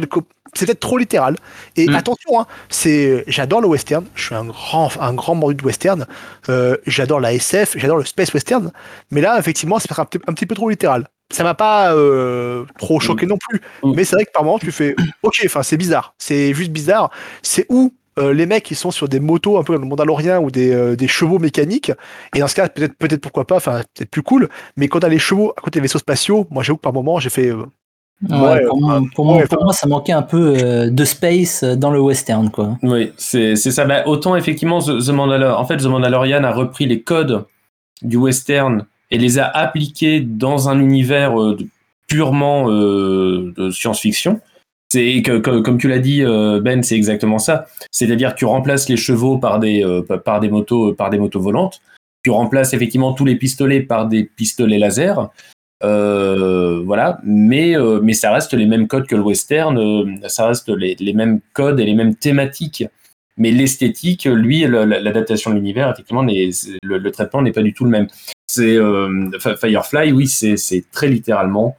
[0.55, 1.37] c'est peut-être trop littéral.
[1.77, 1.95] Et Mm.
[1.95, 4.05] attention, hein, c'est, j'adore le western.
[4.15, 6.07] Je suis un grand, un grand mordu de western.
[6.49, 8.71] Euh, j'adore la SF, j'adore le space western.
[9.11, 11.09] Mais là, effectivement, c'est un, petit- un petit peu trop littéral.
[11.31, 13.61] Ça m'a pas euh, trop choqué non plus.
[13.83, 13.93] Mm.
[13.95, 16.15] Mais c'est vrai que par moment, tu fais, ok, enfin, c'est bizarre.
[16.19, 17.11] C'est juste bizarre.
[17.43, 20.41] C'est où euh, les mecs qui sont sur des motos un peu comme le Mandalorien
[20.41, 21.93] ou des, euh, des chevaux mécaniques
[22.35, 25.09] et dans ce cas peut-être peut-être pourquoi pas enfin peut-être plus cool mais quand t'as
[25.09, 27.65] les chevaux à côté des vaisseaux spatiaux moi j'avoue que par moment j'ai fait euh,
[28.29, 30.91] Ouais, Ouais, pour, moi, pour, moi, ouais, pour enfin- moi, ça manquait un peu euh,
[30.91, 32.77] de space dans le western, quoi.
[32.83, 33.85] Oui, c'est c'est ça.
[33.85, 37.45] Bah, autant effectivement, The, en fait, The Mandalorian a repris les codes
[38.03, 41.57] du western et les a appliqués dans un univers euh,
[42.09, 44.41] purement euh, de science-fiction.
[44.91, 47.67] C'est que, comme tu l'as dit, euh, Ben, c'est exactement ça.
[47.91, 51.41] C'est-à-dire que tu remplaces les chevaux par des euh, par des motos par des motos
[51.41, 51.81] volantes.
[52.25, 55.31] Tu remplaces effectivement tous les pistolets par des pistolets laser.
[55.85, 59.79] Euh, voilà, mais euh, mais ça reste les mêmes codes que le western.
[59.79, 62.85] euh, ça reste les, mêmes codes et les mêmes thématiques.
[63.37, 67.91] Mais l'esthétique, lui, l'adaptation de l'univers, effectivement, le, le traitement n'est pas du tout le
[67.91, 68.09] même.
[68.59, 71.77] Euh, Firefly, oui, c'est très littéralement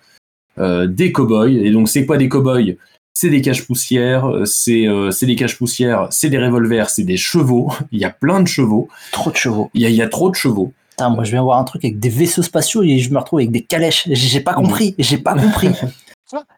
[0.58, 1.50] euh, des cow-boys.
[1.50, 2.76] Et donc, c'est quoi des cow-boys?
[3.14, 7.72] C'est des caches-poussières, euh, c'est euh, c'est des caches-poussières, c'est des revolvers, c'est des chevaux.
[7.92, 8.88] Il y a plein de chevaux.
[9.12, 9.70] Trop de chevaux.
[9.74, 10.72] Il y a, il y a trop de chevaux.
[10.92, 13.40] Putain, moi, je viens voir un truc avec des vaisseaux spatiaux et je me retrouve
[13.40, 14.08] avec des calèches.
[14.12, 14.96] J'ai pas compris.
[15.00, 15.70] J'ai pas compris.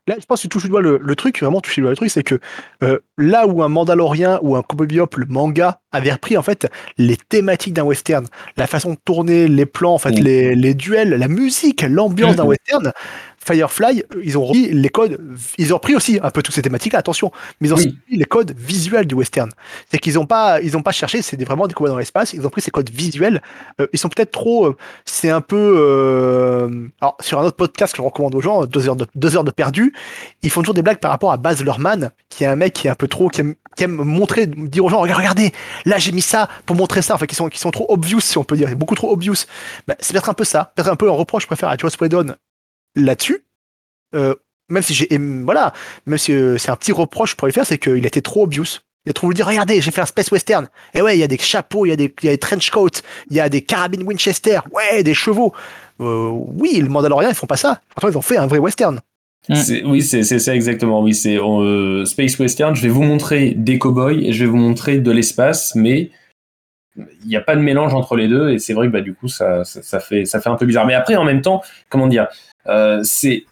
[0.05, 1.91] là je pense que tu touches du doigt le, le truc vraiment toucher du doigt
[1.91, 2.41] le truc c'est que
[2.83, 6.67] euh, là où un Mandalorien ou un Cowboy Bebop le manga avait repris en fait
[6.97, 10.23] les thématiques d'un western la façon de tourner les plans en fait Mm.
[10.25, 12.49] les, les duels la musique l'ambiance d'un Mhm.
[12.59, 12.91] western
[13.43, 15.19] Firefly, ils ont repris les codes,
[15.57, 17.85] ils ont repris aussi un peu toutes ces thématiques, attention, mais ils ont Oui.
[17.87, 19.49] repris les codes visuels du western.
[19.91, 22.45] C'est qu'ils n'ont pas, ils ont pas cherché, c'est vraiment des combats dans l'espace, ils
[22.45, 23.41] ont pris ces codes visuels.
[23.79, 27.93] Euh, ils sont peut-être trop, euh, c'est un peu, euh, alors sur un autre podcast
[27.93, 29.93] que je recommande aux gens, deux heures de, deux heures de perdu,
[30.43, 32.87] ils font toujours des blagues par rapport à Baz Luhrmann, qui est un mec qui
[32.87, 35.51] est un peu trop, qui aime, qui aime montrer, dire aux gens, regarde, regardez,
[35.85, 38.37] là j'ai mis ça pour montrer ça, enfin qui sont, qui sont trop obvious si
[38.37, 39.33] on peut dire, beaucoup trop obvious.
[39.87, 41.97] Bah, c'est peut-être un peu ça, peut-être un peu un reproche, je préfère à Joss
[41.99, 42.35] Whedon
[42.95, 43.45] là-dessus.
[44.15, 44.35] Euh,
[44.69, 45.73] même si j'ai, aimé- voilà,
[46.05, 48.79] même si euh, c'est un petit reproche pour lui faire, c'est qu'il était trop obvious.
[49.05, 50.67] Il a trop voulu dire, regardez, j'ai fait un space western.
[50.93, 52.37] Et ouais, il y a des chapeaux, il y a des, il y a des
[52.37, 55.53] trench coats, il y a des carabines Winchester, ouais, des chevaux.
[55.99, 57.81] Euh, oui, le Mandalorian, ils font pas ça.
[57.95, 58.99] Pourtant, ils ont fait un vrai western.
[59.49, 59.55] Mm.
[59.55, 61.01] C'est- Oui, c'est c'est ça exactement.
[61.01, 62.75] Oui, c'est euh, Space Western.
[62.75, 66.11] Je vais vous montrer des cow-boys et je vais vous montrer de l'espace, mais
[66.95, 68.51] il n'y a pas de mélange entre les deux.
[68.51, 70.67] Et c'est vrai que bah, du coup, ça, ça, ça fait, ça fait un peu
[70.67, 70.85] bizarre.
[70.85, 72.50] Mais après, en même temps, comment dire, euh,
[73.03, 73.45] c'est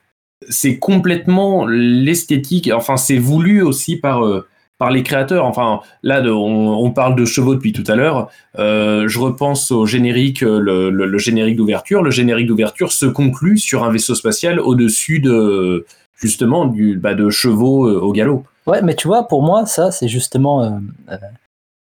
[0.48, 2.70] c'est complètement l'esthétique.
[2.74, 4.48] Enfin, c'est voulu aussi par euh,
[4.80, 5.46] par les créateurs.
[5.46, 8.30] Enfin, là, on, parle de chevaux depuis tout à l'heure.
[8.58, 12.02] Euh, je repense au générique, euh, le, générique d'ouverture.
[12.02, 17.30] Le générique d'ouverture se conclut sur un vaisseau spatial au-dessus de justement du, bah, de
[17.30, 18.46] chevaux euh, au galop.
[18.68, 20.70] Ouais, mais tu vois, pour moi, ça, c'est justement euh,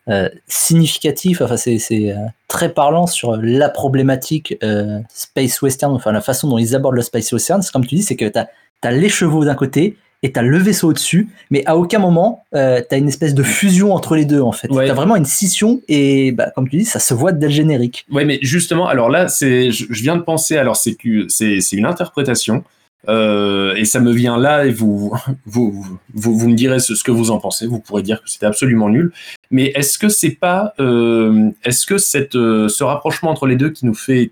[0.08, 2.16] euh, significatif, enfin, c'est euh,
[2.48, 7.02] très parlant sur la problématique euh, Space Western, enfin, la façon dont ils abordent le
[7.02, 7.62] Space Western.
[7.62, 10.44] C'est comme tu dis, c'est que tu as, les chevaux d'un côté et tu as
[10.44, 14.26] le vaisseau au-dessus, mais à aucun moment, tu as une espèce de fusion entre les
[14.26, 14.70] deux, en fait.
[14.70, 14.86] Ouais.
[14.86, 17.54] Tu as vraiment une scission et, bah, comme tu dis, ça se voit dès le
[17.54, 18.06] générique.
[18.12, 20.96] Ouais, mais justement, alors là, c'est, je, je viens de penser, alors c'est
[21.30, 22.64] c'est, c'est une interprétation,
[23.08, 25.14] euh, et ça me vient là, et vous,
[25.46, 27.68] vous, vous, vous me direz ce, ce que vous en pensez.
[27.68, 29.12] Vous pourrez dire que c'était absolument nul,
[29.56, 33.70] mais est-ce que c'est pas, euh, est-ce que cette, euh, ce rapprochement entre les deux
[33.70, 34.32] qui nous fait,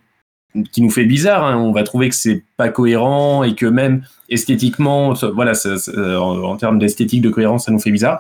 [0.71, 4.03] qui nous fait bizarre, hein, on va trouver que c'est pas cohérent et que même
[4.29, 8.19] esthétiquement, voilà, ça- ça- en, termes d'esthétique de cohérence, ça nous fait bizarre.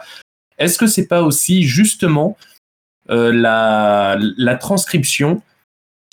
[0.57, 2.37] Est-ce que c'est pas aussi justement
[3.09, 5.41] euh, la, la transcription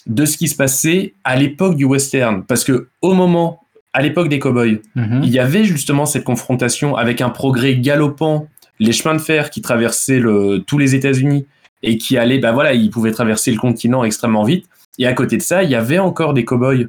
[0.07, 2.43] de ce qui se passait à l'époque du western?
[2.45, 3.61] Parce que au moment,
[3.93, 5.21] à l'époque des cowboys, Mhm.
[5.23, 8.49] il y avait justement cette confrontation avec un progrès galopant,
[8.81, 11.47] les chemins de fer qui traversaient le, tous les États-Unis
[11.83, 14.67] et qui allaient, bah voilà, ils pouvaient traverser le continent extrêmement vite.
[14.99, 16.89] Et à côté de ça, il y avait encore des cowboys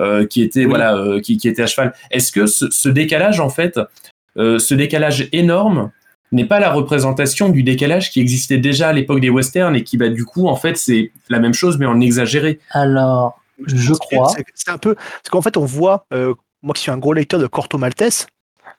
[0.00, 0.66] euh, qui étaient, Oui.
[0.66, 1.92] voilà, euh, qui, qui étaient à cheval.
[2.10, 3.80] Est-ce que ce, ce décalage, en fait,
[4.36, 5.90] euh, ce décalage énorme
[6.30, 9.96] n'est pas la représentation du décalage qui existait déjà à l'époque des westerns et qui,
[9.96, 12.60] bah, du coup, en fait, c'est la même chose mais en exagéré?
[12.70, 14.28] Alors, je que crois.
[14.36, 17.12] c'est- C'est un peu parce qu'en fait on voit euh, moi qui suis un gros
[17.12, 18.26] lecteur de Corto Maltese,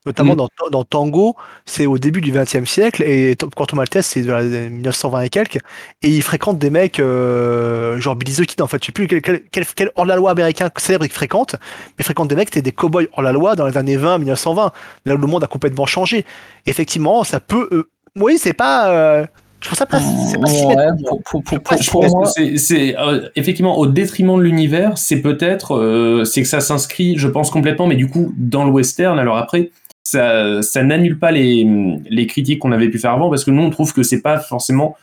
[0.05, 0.37] notamment Mm.
[0.37, 1.35] dans, dans Tango,
[1.65, 5.57] c'est au début du XXe siècle, et Corto Maltese, c'est de la 1920 et quelques,
[6.01, 9.07] et il fréquente des mecs, euh, genre Billy the Kid, en fait, je sais plus
[9.07, 12.61] quel, quel, quel, quel hors-la-loi américain célèbre il fréquente, mais il fréquente des mecs, c'était
[12.61, 14.71] des cow-boys hors-la-loi dans les années 20, 1920,
[15.05, 16.25] là où le monde a complètement changé.
[16.65, 17.67] Effectivement, ça peut...
[17.71, 18.91] euh, oui, c'est pas...
[18.91, 19.25] euh,
[19.61, 19.99] je trouve ça pas...
[19.99, 24.97] c'est pas si Ouais, pour, pour- moi, c'est- c'est euh, effectivement au détriment de l'univers,
[24.97, 28.71] c'est peut-être euh, c'est que ça s'inscrit, je pense complètement, mais du coup dans le
[28.71, 29.19] western.
[29.19, 29.71] Alors après,
[30.11, 31.67] ça, ça n'annule pas les,
[32.09, 34.39] les critiques qu'on avait pu faire avant parce que nous on trouve que c'est pas
[34.39, 34.97] forcément,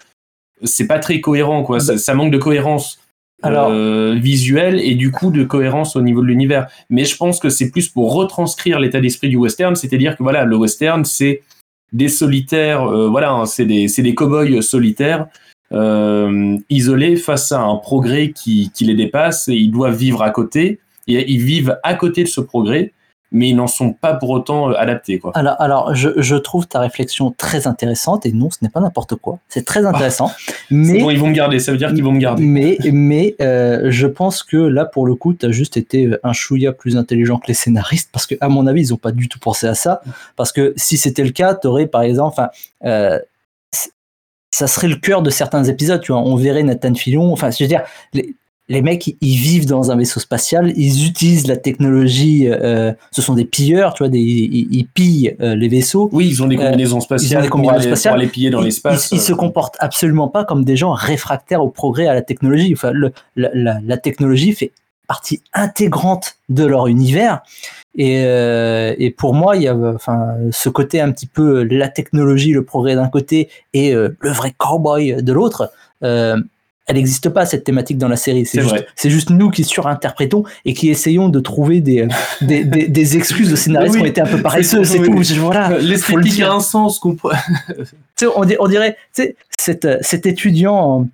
[0.64, 1.80] c'est pas très cohérent quoi.
[1.80, 2.98] Ça, ça manque de cohérence.
[3.42, 6.68] Alors- euh, visuelle et du coup de cohérence au niveau de l'univers.
[6.88, 10.44] Mais je pense que c'est plus pour retranscrire l'état d'esprit du western, c'est-à-dire que voilà,
[10.44, 11.42] le western c'est
[11.92, 15.26] des solitaires, euh, voilà, hein, c'est des, c'est des cow-boys solitaires
[15.72, 20.30] euh, isolés face à un progrès qui, qui les dépasse et ils doivent vivre à
[20.30, 22.92] côté et ils vivent à côté de ce progrès,
[23.32, 25.32] mais ils n'en sont pas pour autant euh, adaptés quoi.
[25.34, 29.16] Alors, alors je, je trouve ta réflexion très intéressante et non, ce n'est pas n'importe
[29.16, 29.38] quoi.
[29.48, 32.12] C'est très intéressant, C'est mais bon, ils vont me garder, ça veut dire qu'ils vont
[32.12, 32.44] me garder.
[32.44, 36.32] mais mais euh, je pense que là pour le coup, tu as juste été un
[36.32, 39.28] chouïa plus intelligent que les scénaristes parce que à mon avis, ils ont pas du
[39.28, 40.00] tout pensé à ça
[40.36, 42.40] parce que si c'était le cas, tu aurais par exemple
[42.84, 43.18] euh,
[44.50, 47.62] ça serait le cœur de certains épisodes, tu vois, on verrait Nathan Fillion, enfin je
[47.62, 47.82] veux dire
[48.14, 48.34] les
[48.68, 52.48] les mecs, ils- ils vivent dans un vaisseau spatial, ils utilisent la technologie.
[52.48, 56.08] euh, ce sont des pilleurs, tu vois, des, ils, ils pillent euh, les vaisseaux.
[56.12, 58.14] Oui, ils ont des Euh, combinaisons spatiales, des pour, aller, spatiales.
[58.14, 59.10] pour aller piller dans Ils- l'espace.
[59.12, 62.22] Ils, ils se euh, comportent absolument pas comme des gens réfractaires au progrès, à la
[62.22, 62.72] technologie.
[62.72, 64.72] Enfin, le- la, la- la technologie fait
[65.06, 67.42] partie intégrante de leur univers.
[67.96, 71.88] Et, euh, et pour moi, il y a enfin, ce côté un petit peu la
[71.88, 75.70] technologie, le progrès d'un côté et euh, le vrai cowboy de l'autre.
[76.02, 76.36] Euh,
[76.86, 78.46] elle n'existe pas cette thématique dans la série.
[78.46, 82.06] C'est juste, nous qui surinterprétons et qui essayons de trouver des,
[82.40, 84.84] des, des, des excuses aux scénaristes Oui, qui ont été un peu paresseux.
[84.84, 85.10] C'est oui.
[85.10, 85.22] tout.
[85.22, 85.72] Je- Voilà.
[85.72, 87.30] Euh, L'esthétique a un sens qu'on peut-
[88.16, 91.08] Tu on, di- on dirait, tu cet, euh, cet étudiant en,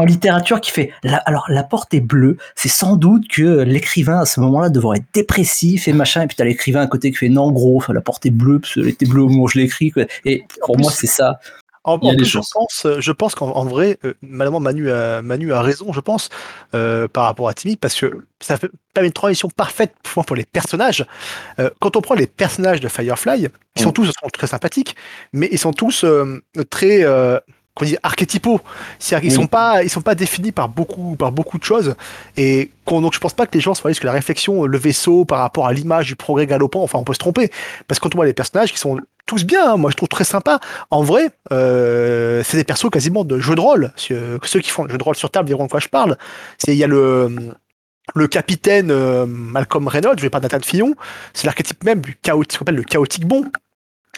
[0.00, 4.20] en littérature qui fait, la- alors la porte est bleue, c'est sans doute que l'écrivain
[4.20, 7.16] à ce moment-là devrait être dépressif et machin, et puis t'as l'écrivain à côté qui
[7.18, 9.58] fait non gros, la porte est bleue, parce qu'elle était bleue au moment où je
[9.58, 10.04] l'ai écrit, quoi.
[10.24, 11.38] et pour plus, moi c'est ça.
[11.84, 15.20] En, en plus, je pense, euh, je pense qu'en en vrai, euh, malheureusement, Manu a,
[15.20, 16.28] Manu a raison, je pense,
[16.74, 20.36] euh, par rapport à Timmy, parce que ça fait pas une transition parfaite pour, pour
[20.36, 21.04] les personnages.
[21.58, 23.92] Euh, quand on prend les personnages de Firefly, ils sont Mm.
[23.94, 24.94] tous sont très sympathiques,
[25.32, 26.40] mais ils sont tous euh,
[26.70, 27.40] très euh,
[27.74, 28.60] qu'on dit archétypaux.
[28.98, 29.42] C'est-à-dire qu'ils Oui.
[29.42, 31.94] sont pas, ils sont pas définis par beaucoup, par beaucoup de choses.
[32.36, 35.38] Et donc je pense pas que les gens soient que la réflexion, le vaisseau par
[35.38, 37.50] rapport à l'image du progrès galopant, enfin on peut se tromper,
[37.88, 40.08] parce que quand on voit les personnages qui sont tous bien, hein, moi je trouve
[40.08, 40.60] très sympa.
[40.90, 43.92] En vrai, euh, c'est des persos quasiment de jeux de rôle.
[43.96, 46.16] Ceux ceux qui font le jeu de rôle sur table verront de quoi je parle.
[46.66, 47.54] Il y a le
[48.14, 50.94] le capitaine euh, Malcolm Reynolds, je vais pas Nathan Fillon,
[51.32, 53.44] c'est l'archétype même du chaotique, ce qu'on appelle le chaotique bon.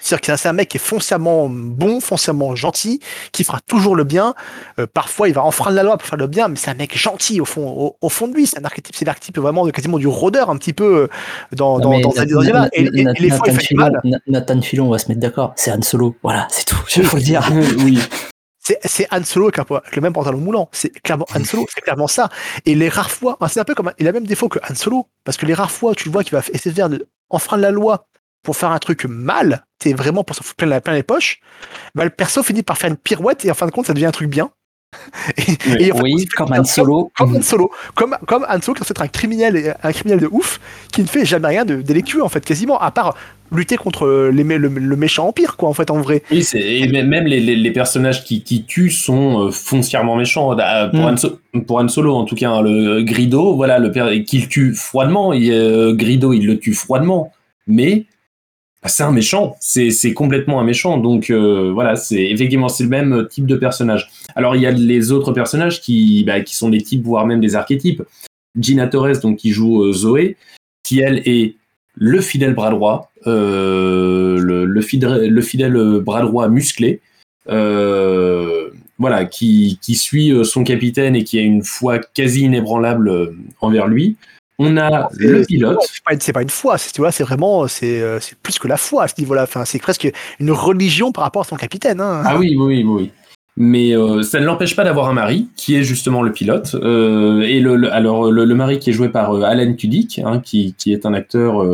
[0.02, 3.00] C'est-à-dire que c'est un mec qui est foncièrement bon, foncièrement gentil,
[3.32, 4.34] qui fera toujours le bien.
[4.78, 6.96] Euh, parfois, il va enfreindre la loi pour faire le bien, mais c'est un mec
[6.98, 8.46] gentil au fond, au, au fond de lui.
[8.46, 11.08] C'est un archétype, c'est l'archétype vraiment de, quasiment du rôdeur un petit peu euh,
[11.52, 14.00] dans, dans, dans, dans, et, et- et Na- les fois, il Nathan fait Filon, mal.
[14.04, 17.04] Na- Nathan Filon, on va se mettre d'accord, c'est Han Solo, voilà, c'est tout, il
[17.04, 17.48] faut le dire.
[17.78, 17.98] oui.
[18.60, 20.70] C'est, Han Solo avec, un po- avec le même pantalon moulant.
[20.72, 22.30] C'est clairement Han Solo, c'est clairement ça.
[22.64, 25.06] Et les rares fois, c'est un peu comme, il a même défaut que Han Solo,
[25.22, 27.62] parce que les rares fois, tu le vois qu'il va essayer de faire de enfreindre
[27.62, 28.06] la loi
[28.44, 31.40] pour faire un truc mal, t'es vraiment pour se foutre plein, la- plein les poches,
[31.96, 34.06] bah, le perso finit par faire une pirouette et en fin de compte, ça devient
[34.06, 34.50] un truc bien.
[35.36, 37.10] Et, et Oui, comme Han Solo.
[37.16, 40.60] Comme Han Solo, comme, comme Han Solo qui est un criminel, un criminel de ouf,
[40.92, 43.16] qui ne fait jamais rien de délictueux en fait, quasiment, à part
[43.50, 46.22] lutter contre les mé- le, le méchant empire, quoi, en fait, en vrai.
[46.30, 50.16] Oui, c'est et même même les, les, les personnages qui, qui tuent sont euh, foncièrement
[50.16, 50.56] méchants.
[50.58, 51.04] Euh, Pour, Mm.
[51.04, 54.48] Han So- pour Han Solo, en tout cas, hein, le Grido, voilà, le père qu'il
[54.48, 55.32] tue froidement.
[55.32, 57.32] Il, euh, Grido, il le tue froidement,
[57.66, 58.12] mais bah,
[58.86, 59.56] c'est un méchant.
[59.60, 60.98] C'est complètement un méchant.
[60.98, 64.10] Donc euh, voilà, c'est effectivement c'est le même type de personnage.
[64.36, 67.40] Alors il y a les autres personnages qui bah, qui sont des types voire même
[67.40, 68.02] des archétypes.
[68.58, 70.36] Gina Torres, donc qui joue euh, Zoé,
[70.84, 71.56] qui elle est
[71.96, 77.00] le fidèle bras droit, euh, le, le, fidèle, le fidèle bras droit musclé,
[77.48, 83.36] euh, voilà, qui, suit euh, son capitaine et qui a une foi quasi inébranlable euh,
[83.60, 84.16] envers lui.
[84.58, 85.78] On a le pilote.
[85.82, 88.38] C'est pas, une- c'est pas une foi, c'est tu vois, c'est vraiment, c'est euh, c'est
[88.38, 89.42] plus que la foi à ce niveau-là.
[89.44, 92.00] Enfin, c'est presque une religion par rapport à son capitaine.
[92.00, 92.22] Hein.
[92.24, 93.10] Ah oui, oui, oui, oui.
[93.56, 96.74] Mais euh, ça ne l'empêche pas d'avoir un mari, qui est justement le pilote.
[96.74, 100.20] Euh, et le, le- alors le, le mari qui est joué par euh, Alan Tudyk,
[100.24, 101.64] hein, qui, qui est un acteur,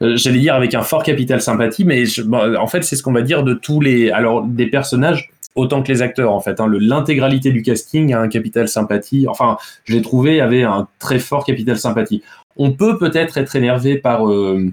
[0.00, 3.12] j'allais dire avec un fort capital sympathie, mais je- bon, en fait c'est ce qu'on
[3.12, 6.60] va dire de tous les, alors des personnages autant que les acteurs en fait.
[6.60, 6.70] Hein.
[6.80, 9.26] L'intégralité du casting a un capital sympathie.
[9.28, 12.22] Enfin, je l'ai trouvé avait un très fort capital sympathie.
[12.56, 14.70] On peut peut-être être énervé par euh,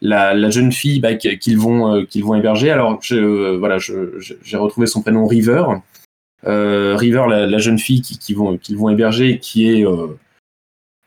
[0.00, 2.70] la, jeune fille bah, qu- qu'ils vont euh, vont héberger.
[2.70, 5.64] Alors je, euh, voilà, j'ai retrouvé son prénom River.
[6.42, 9.84] River, la, jeune fille qui, vont qu'ils vont héberger, qui est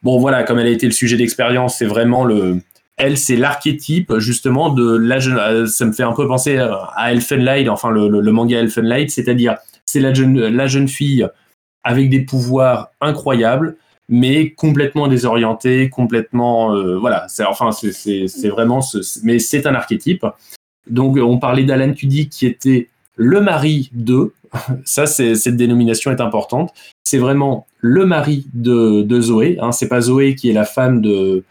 [0.03, 2.59] bon voilà, comme elle a été le sujet d'expérience, c'est vraiment le
[3.03, 5.37] elle, c'est l'archétype justement de la jeune.
[5.37, 9.99] euh, Ça me fait un peu penser à Elfenlight, enfin le, manga Elfenlight, c'est-à-dire c'est
[9.99, 11.27] la jeune, la jeune fille
[11.83, 13.75] avec des pouvoirs incroyables,
[14.07, 17.25] mais complètement désorientée, complètement euh, voilà.
[17.27, 18.79] C'est enfin c'est vraiment
[19.23, 20.25] mais c'est un archétype.
[20.89, 24.31] Donc on parlait d'Alan Tudyk qui était le mari de.
[24.85, 26.73] Ça, cette dénomination est importante.
[27.03, 29.57] C'est vraiment le mari de, de Zoé.
[29.59, 29.71] Hein.
[29.71, 31.43] C'est pas Zoé qui est la femme de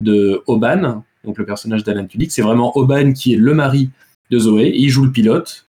[0.00, 2.30] de Oban, donc le personnage d'Alan Tudyk.
[2.32, 3.90] C'est vraiment Oban qui est le mari
[4.30, 4.72] de Zoé.
[4.74, 5.68] Il joue le pilote.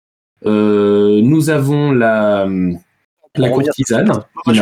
[0.46, 2.46] Euh, nous avons la
[3.36, 4.06] la courtisane.
[4.06, 4.22] Moi,
[4.54, 4.60] je,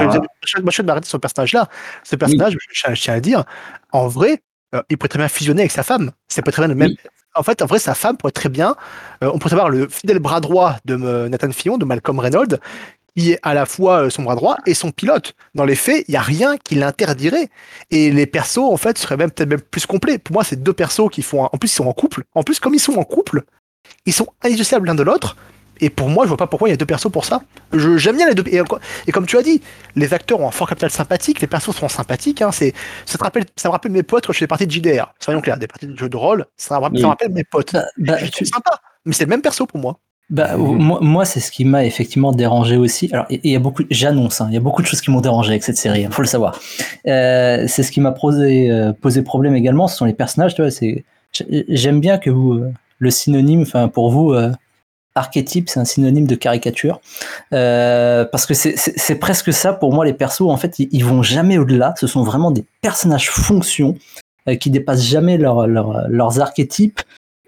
[0.56, 1.68] vais m'arrêter sur ce personnage-là.
[2.04, 3.44] Ce personnage, je, je tiens à le dire,
[3.92, 4.42] en vrai,
[4.74, 6.12] euh, il pourrait très bien fusionner avec sa femme.
[6.28, 6.88] Ça peut très bien le même.
[6.88, 6.96] Oui.
[7.34, 8.76] En fait, en vrai, sa femme pourrait très bien.
[9.22, 10.96] euh, on pourrait avoir le fidèle bras droit de
[11.28, 12.58] Nathan Fillon, de Malcolm Reynolds,
[13.16, 15.34] qui est à la fois euh, son bras droit et son pilote.
[15.54, 17.48] Dans les faits, il n'y a rien qui l'interdirait.
[17.90, 20.18] Et les persos, en fait, seraient même peut-être même plus complets.
[20.18, 21.44] Pour moi, c'est deux persos qui font.
[21.44, 22.24] un- En plus, ils sont en couple.
[22.34, 23.42] En plus, comme ils sont en couple,
[24.06, 25.36] ils sont indissociables l'un de l'autre.
[25.80, 27.42] Et pour moi, je vois pas pourquoi il y a deux persos pour ça.
[27.72, 28.44] Je- J'aime bien les deux.
[29.06, 29.60] Et, comme tu as dit,
[29.96, 32.40] les acteurs ont un fort capital sympathique, les persos sont sympathiques.
[32.40, 32.72] Hein, c'est,
[33.04, 35.12] ça, te rappelle, ça me rappelle mes potes quand je fais des parties de JDR.
[35.18, 37.10] Soyons clairs, des parties de jeux de rôle, ça me rappelle, ça me Oui.
[37.10, 37.72] rappelle mes potes.
[37.72, 39.98] Bah, bah, tu- sont sympas, mais c'est le même perso pour moi.
[40.32, 40.78] Bah, Mhm.
[40.78, 43.10] moi, moi, c'est ce qui m'a effectivement dérangé aussi.
[43.12, 45.20] Alors, il y a beaucoup, j'annonce, hein, il y a beaucoup de choses qui m'ont
[45.20, 46.58] dérangé avec cette série, il faut le savoir.
[47.06, 50.62] Euh, c'est ce qui m'a posé, euh, posé problème également, ce sont les personnages, tu
[50.62, 50.70] vois.
[50.70, 51.04] C'est,
[51.68, 54.50] j'aime bien que vous, euh, le synonyme, enfin, pour vous, euh,
[55.14, 57.00] archétype, c'est un synonyme de caricature.
[57.52, 60.88] Euh, parce que c'est, c'est, c'est presque ça pour moi, les persos, en fait, ils,
[60.92, 61.92] ils vont jamais au-delà.
[62.00, 63.96] Ce sont vraiment des personnages fonctions
[64.48, 67.00] euh, qui dépassent jamais leur, leur- leurs archétypes.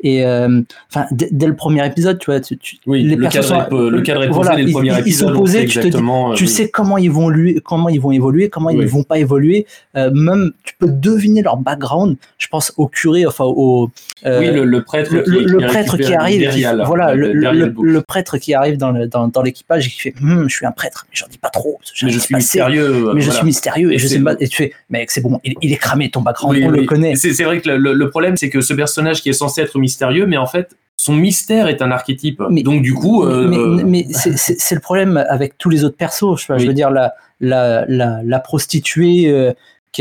[0.06, 3.42] Et euh, enfin, dès, le premier épisode, tu vois, tu, tu- Oui, les le cadre,
[3.48, 5.28] sont- est, le cadre est posé voilà, dès le ils- premier ils- ils épisode.
[5.30, 6.32] sont on posés, tu te dis- exactement.
[6.32, 6.48] euh, tu oui.
[6.50, 8.76] sais comment ils vont lui, comment ils vont évoluer, comment Oui.
[8.82, 9.66] ils vont pas évoluer.
[9.96, 12.16] Euh, même tu peux deviner leur background.
[12.36, 13.88] Je pense au curé, enfin au
[14.26, 18.00] oui, le, le prêtre le, qui, le- prêtre qui arrive, qui- derrière, là, voilà, le,
[18.02, 20.72] prêtre qui arrive dans le- dans, dans l'équipage et qui fait, Hum, je suis un
[20.72, 21.78] prêtre, mais j'en dis pas trop.
[22.02, 23.10] mais je suis mystérieux.
[23.14, 24.34] Mais je suis mystérieux et, Et je c'est- sais pas.
[24.38, 27.14] Et tu fais, mec, c'est bon, il, est cramé ton background, on le connaît.
[27.16, 29.93] C'est vrai que le problème, c'est que ce personnage qui est censé être mystérieux,
[30.26, 32.40] mais en fait, son mystère est un archétype.
[32.50, 34.37] Mais- Donc du coup, euh, mais, mais c'est-
[34.74, 36.40] le problème avec tous les autres persos.
[36.40, 36.66] Je, je Oui.
[36.68, 39.52] veux dire, la, la, la, la prostituée euh,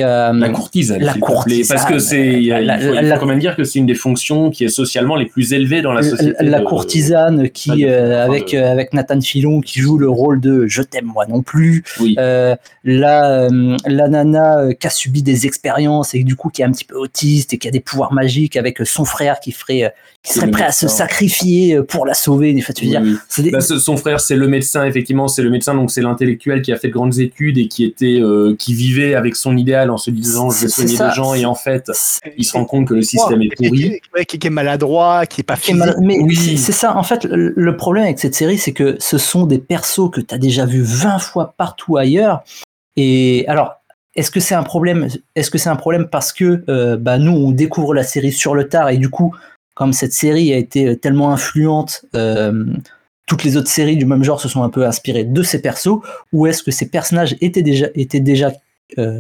[0.02, 0.34] a.
[0.34, 1.14] la courtisane, la
[1.70, 3.96] parce que c'est, il faut, il faut la- quand même dire que c'est une des
[3.96, 6.34] fonctions qui est socialement les plus élevées dans la société.
[6.40, 10.40] la de- courtisane qui, de- euh, avec, euh, avec Nathan Filon, qui joue le rôle
[10.40, 11.84] de Je t'aime moi non plus.
[12.00, 12.16] Oui.
[12.18, 16.62] Euh, la, euh, la nana euh, qui a subi des expériences et du coup qui
[16.62, 19.52] est un petit peu autiste et qui a des pouvoirs magiques avec son frère qui
[19.52, 19.90] ferait, euh,
[20.22, 22.54] qui serait prêt à se sacrifier euh, pour la sauver.
[22.58, 23.18] Enfin, tu veux Oui, dire, oui.
[23.30, 26.62] c'est des- Bah, son frère, c'est le médecin, effectivement, c'est le médecin, donc c'est l'intellectuel
[26.62, 29.83] qui a fait de grandes études et qui était, euh, qui vivait avec son idéal
[29.92, 31.92] en se disant je vais soigner les gens et en fait,
[32.38, 34.00] il se rend compte que le système est pourri.
[34.28, 36.58] Qui, est maladroit, qui est pas mal- Mais Oui.
[36.58, 40.10] c'est- ça, en fait, le, problème avec cette série, c'est que ce sont des persos
[40.12, 42.44] que tu as déjà vus 20 fois partout ailleurs.
[42.96, 43.76] Et alors,
[44.16, 47.32] est-ce que c'est un problème Est-ce que c'est un problème parce que euh, bah, nous,
[47.32, 49.36] on découvre la série sur le tard et du coup,
[49.74, 52.66] comme cette série a été tellement influente, euh,
[53.26, 56.00] toutes les autres séries du même genre se sont un peu inspirées de ces persos
[56.32, 58.52] Ou est-ce que ces personnages étaient déjà, étaient déjà
[59.00, 59.20] euh,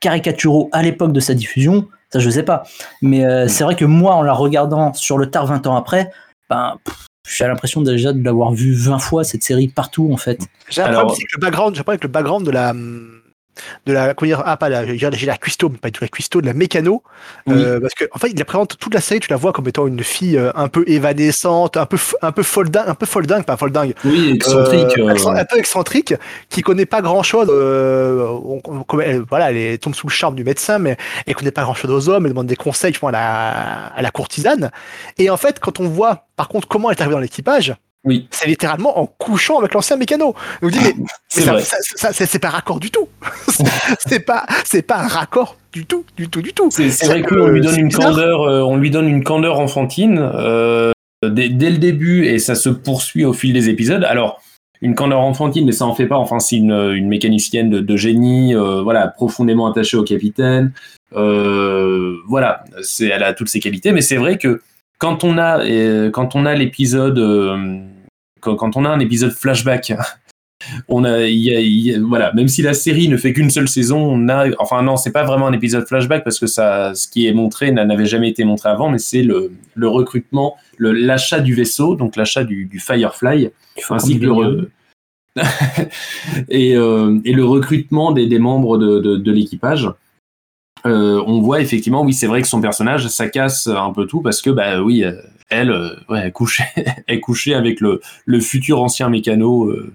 [0.00, 2.62] caricaturaux à l'époque de sa diffusion Ça, je sais pas.
[3.02, 6.10] Mais euh, c'est vrai que moi, en la regardant sur le tard 20 ans après,
[6.48, 6.76] ben,
[7.28, 10.40] j'ai l'impression déjà de l'avoir vu 20 fois cette série partout en fait.
[10.68, 12.72] J'ai un Alors- problème le background, j'ai avec le background de la
[13.86, 16.08] de la comment dire, ah pas la j'ai la cuistot mais pas du tout la
[16.08, 17.02] cuistot de la mécano.
[17.48, 19.66] Euh, parce que en fait il la présente toute la série tu la vois comme
[19.68, 23.26] étant une fille euh, un peu évanescente un peu un peu folle un peu folle
[23.26, 24.98] dingue pas folle dingue Oui, excentrique.
[24.98, 26.14] euh, accent- un peu excentrique
[26.48, 27.48] qui connaît pas grand chose
[29.30, 30.96] voilà elle est- tombe sous le charme du médecin mais
[31.26, 33.86] elle connaît pas grand chose aux hommes elle demande des conseils je pense, à la
[33.96, 34.70] à la courtisane.
[35.18, 37.74] Et en fait quand on voit par contre comment elle est arrivée dans l'équipage
[38.06, 38.28] Oui.
[38.30, 40.34] c'est littéralement en couchant avec l'ancien mécano.
[40.62, 40.94] On dit, mais,
[41.52, 41.62] mais
[42.26, 43.08] C'est pas raccord du tout.
[44.06, 46.70] c'est pas, c'est pas un raccord du tout, du tout, du tout.
[46.70, 48.10] C'est vrai qu'on lui donne une bizarre.
[48.10, 50.92] candeur, euh, on lui donne une candeur enfantine euh,
[51.22, 54.04] dès, dès le début et ça se poursuit au fil des épisodes.
[54.04, 54.40] Alors
[54.82, 56.16] une candeur enfantine, mais ça en fait pas.
[56.16, 60.72] Enfin, c'est une, une mécanicienne de, de génie, euh, voilà, profondément attachée au capitaine.
[61.12, 64.60] Voilà, c'est, elle a toutes ses qualités, mais c'est vrai que
[64.98, 65.60] quand on a,
[66.10, 67.18] quand on a l'épisode,
[68.54, 69.92] quand, on a un épisode flashback,
[70.88, 73.32] on a, il y a- il y a- voilà, même si la série ne fait
[73.32, 76.46] qu'une seule saison, on a, enfin non, c'est pas vraiment un épisode flashback parce que
[76.46, 79.88] ça, ce qui est montré n'a- n'avait jamais été montré avant, mais c'est le, le
[79.88, 83.50] recrutement, le- l'achat du vaisseau, donc l'achat du, du Firefly,
[83.90, 84.70] ainsi que le,
[86.48, 89.88] et, euh, et le recrutement des, des membres de, de, de l'équipage.
[90.86, 94.20] Euh, on voit effectivement, oui, c'est vrai que son personnage, ça casse un peu tout
[94.20, 95.12] parce que, bah oui, euh,
[95.48, 96.64] elle, euh, ouais, elle couchait,
[97.06, 99.66] elle couchait avec le, le futur ancien mécano.
[99.70, 99.92] euh.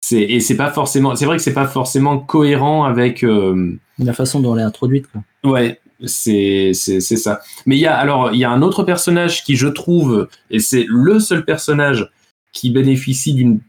[0.00, 3.24] C'est, et c'est pas forcément, c'est vrai que c'est pas forcément cohérent avec.
[3.24, 5.06] euh, La façon dont elle est introduite.
[5.10, 5.22] Quoi.
[5.52, 7.40] Ouais, c'est c'est c'est ça.
[7.66, 10.60] Mais il y a alors il y a un autre personnage qui je trouve et
[10.60, 12.08] c'est le seul personnage
[12.52, 13.60] qui bénéficie d'une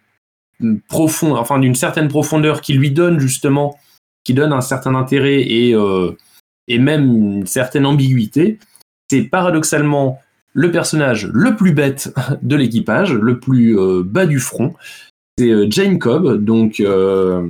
[0.89, 3.77] profonde enfin d'une certaine profondeur qui lui donne justement
[4.23, 6.11] qui donne un certain intérêt et euh,
[6.67, 8.59] et même une certaine ambiguïté.
[9.09, 10.19] C'est paradoxalement
[10.53, 14.73] le personnage le plus bête de l'équipage, le plus euh, bas du front.
[15.37, 17.47] C'est euh, Jane Cobb, donc euh,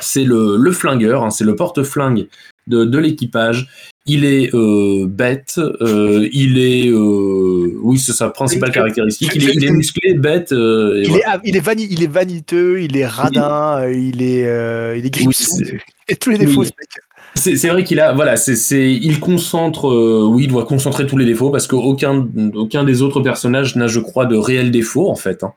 [0.00, 2.28] c'est le, le flingueur, hein, c'est le porte-flingue
[2.68, 3.68] de, de l'équipage.
[4.06, 9.30] Il est euh, bête, il est, oui, c'est sa principale caractéristique.
[9.36, 10.50] Il est, il musclé, bête.
[10.50, 11.36] et Il, voilà.
[11.36, 15.24] est, il, est vani- il est vaniteux, il est radin, il est, euh, il est
[15.24, 15.36] Oui,
[16.08, 16.66] et tous les défauts, Oui.
[16.66, 16.88] ce mec.
[17.34, 21.06] C'est c'est vrai qu'il a, voilà, c'est, c'est, il concentre, euh, oui, il doit concentrer
[21.06, 25.10] tous les défauts parce qu'aucun, aucun des autres personnages n'a, je crois, de réels défauts
[25.10, 25.42] en fait.
[25.42, 25.52] hein.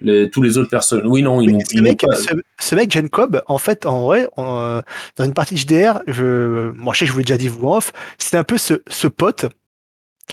[0.00, 1.58] Les, tous les autres personnes, oui, non, ils n'ont,
[1.96, 2.14] pas.
[2.14, 4.80] ce, ce mec, Jen Cobb, en fait, en vrai, euh,
[5.16, 7.68] dans une partie JDR, je, moi, je sais que je vous l'ai déjà dit vous
[7.68, 9.46] off, c'était un peu ce, ce pote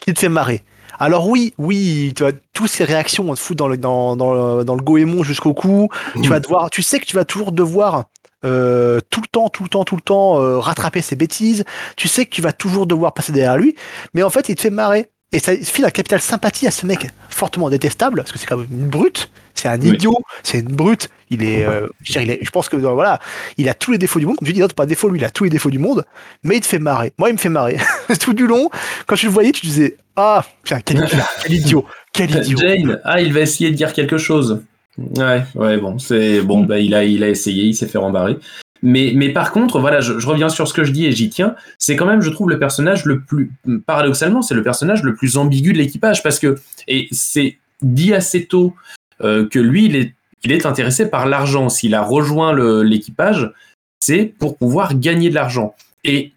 [0.02, 0.64] qui te fait marrer.
[1.00, 4.64] Alors oui, oui, tu vois, toutes ces réactions, on te fout dans le, dans, dans,
[4.64, 5.90] dans le goémon jusqu'au cou.
[6.22, 8.06] Tu vas devoir, tu sais que tu vas toujours devoir
[8.46, 11.66] euh, tout le temps, tout le temps, tout le temps euh, rattraper ses bêtises.
[11.98, 13.76] Tu sais que tu vas toujours devoir passer derrière lui,
[14.14, 15.10] mais en fait, il te fait marrer.
[15.32, 18.58] Et ça file un capital sympathie à ce mec fortement détestable, parce que c'est quand
[18.58, 19.90] même une brute, c'est un Oui.
[19.90, 21.10] idiot, c'est une brute.
[21.30, 23.20] Il est, euh, je, il est- je pense que voilà,
[23.58, 24.38] il a tous les défauts du monde.
[24.38, 26.06] Comme je dis, l'autre pas défaut, lui, il a tous les défauts du monde,
[26.44, 27.12] mais il te fait marrer.
[27.18, 27.78] Moi, il me fait marrer.
[28.22, 28.70] Tout du long,
[29.08, 32.58] quand tu le voyais, tu disais, ah, putain, quel idiot, quel idiot, quel idiot.
[32.60, 34.62] Jane, ah, il va essayer de dire quelque chose.
[34.98, 38.38] Ouais, ouais, bon, c'est bon, bah, il a, il a essayé, il s'est fait rembarrer.
[38.82, 41.30] Mais, mais par contre, voilà, je, je reviens sur ce que je dis et j'y
[41.30, 41.56] tiens.
[41.80, 43.52] C'est quand même, je trouve, le personnage le plus,
[43.86, 46.56] paradoxalement, c'est le personnage le plus ambigu de l'équipage parce que,
[46.88, 48.76] et c'est dit assez tôt
[49.22, 51.70] euh, que lui, il est, il est intéressé par l'argent.
[51.70, 53.52] S'il a rejoint l'équipage,
[54.00, 55.76] c'est pour pouvoir gagner de l'argent.
[56.04, 56.34] Et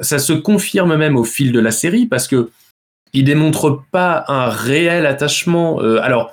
[0.00, 2.50] ça se confirme même au fil de la série parce que
[3.12, 5.82] il démontre pas un réel attachement.
[5.82, 6.32] euh, alors,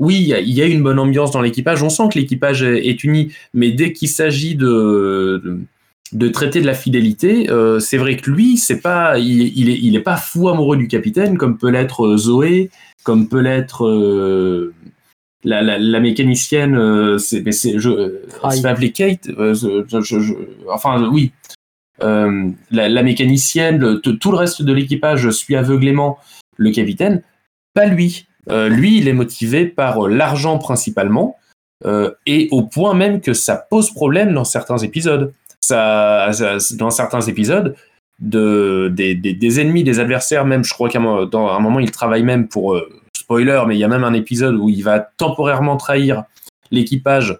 [0.00, 1.82] oui, il y a- une bonne ambiance dans l'équipage.
[1.82, 5.60] On sent que l'équipage est, uni, mais dès qu'il s'agit de, de,
[6.12, 9.78] de traiter de la fidélité, euh, c'est vrai que lui, c'est pas, il, il est,
[9.80, 12.70] il est pas fou amoureux du capitaine, comme peut l'être euh, Zoé,
[13.04, 14.74] comme peut l'être euh,
[15.44, 16.76] la, la, la mécanicienne.
[16.76, 17.90] euh, c'est, mais c'est, je,
[18.52, 19.28] se appeler Kate.
[20.18, 20.34] je-
[20.72, 21.30] enfin, oui.
[22.70, 26.18] La, la mécanicienne, le- tout le reste de l'équipage suit aveuglément
[26.56, 27.22] le capitaine,
[27.74, 28.26] pas lui.
[28.50, 31.36] Euh, lui, il est motivé par euh, l'argent principalement,
[31.84, 35.32] euh, et au point même que ça pose problème dans certains épisodes.
[35.60, 36.30] Ça,
[36.72, 37.76] dans certains épisodes,
[38.18, 42.80] de, des, ennemis, des adversaires, même, je crois qu'à un, moment, il travaille même pour,
[43.16, 46.24] spoiler, mais il y a même un épisode où il va temporairement trahir
[46.70, 47.38] l'équipage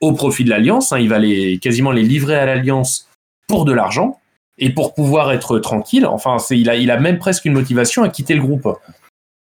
[0.00, 0.92] au profit de l'Alliance.
[0.92, 0.98] hein.
[0.98, 3.08] il va les, quasiment les livrer à l'Alliance
[3.46, 4.18] pour de l'argent
[4.58, 6.06] et pour pouvoir être tranquille.
[6.06, 8.68] Enfin, il a même presque une motivation à quitter le groupe.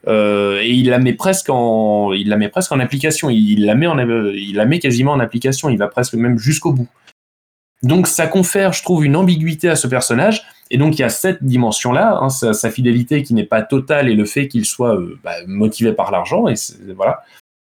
[0.07, 3.29] Euh, et il la met presque en, il la met presque en application.
[3.29, 5.69] Il, la met en, il la met quasiment en application.
[5.69, 6.87] Il va presque même jusqu'au bout.
[7.83, 10.43] Donc ça confère, je trouve, une ambiguïté à ce personnage.
[10.71, 14.15] Et donc il y a cette dimension-là, hein, sa, fidélité qui n'est pas totale et
[14.15, 16.47] le fait qu'il soit euh, bah, motivé par l'argent.
[16.47, 16.55] Et
[16.95, 17.23] voilà.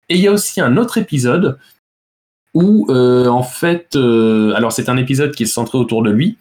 [0.08, 1.58] Et il y a aussi un autre épisode
[2.54, 6.38] où, euh, en fait, alors c'est un épisode qui est centré autour de lui.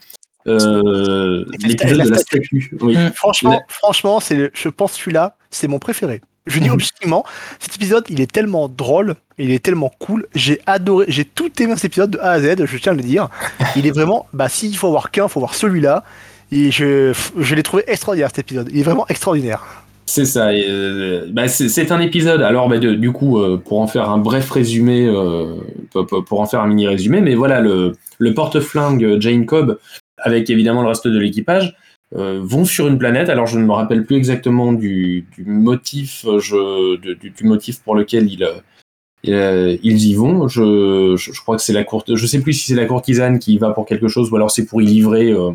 [0.48, 2.62] Euh, Et l'épisode la de la statue.
[2.62, 2.78] statue.
[2.82, 2.96] Oui.
[2.98, 3.12] Mm.
[3.16, 6.22] Franchement, La- franchement, c'est, je pense celui-là, c'est mon préféré.
[6.48, 6.74] Je dis Mhm.
[6.74, 7.26] objectivement,
[7.60, 10.28] cet épisode, il est tellement drôle, il est tellement cool.
[10.36, 13.02] J'ai adoré, j'ai tout aimé cet épisode de A à Z, je tiens à le
[13.02, 13.30] dire.
[13.76, 16.04] Il est vraiment, bah, s'il faut voir qu'un, faut voir celui-là.
[16.52, 18.70] Et je, je l'ai trouvé extraordinaire cet épisode.
[18.72, 19.64] Il est vraiment extraordinaire.
[20.06, 20.50] C'est ça.
[20.50, 22.44] euh, bah, c'est c'est un épisode.
[22.44, 25.56] Alors, bah, de- du coup, euh, pour en faire un bref résumé, euh,
[25.92, 29.80] pour, pour- pour en faire un mini résumé, mais voilà, le, le porte-flingue Jane Cobb,
[30.18, 31.76] avec évidemment le reste de l'équipage,
[32.16, 33.30] euh, vont sur une planète.
[33.30, 37.82] Alors, je ne me rappelle plus exactement du, du motif, euh, je, du, du motif
[37.82, 40.48] pour lequel ils, euh, ils, ils y vont.
[40.48, 42.16] Je, je, je crois que c'est la courte.
[42.16, 44.52] Je sais plus si c'est la courtisane qui y va pour quelque chose ou alors
[44.52, 45.32] c'est pour y livrer.
[45.32, 45.52] euh,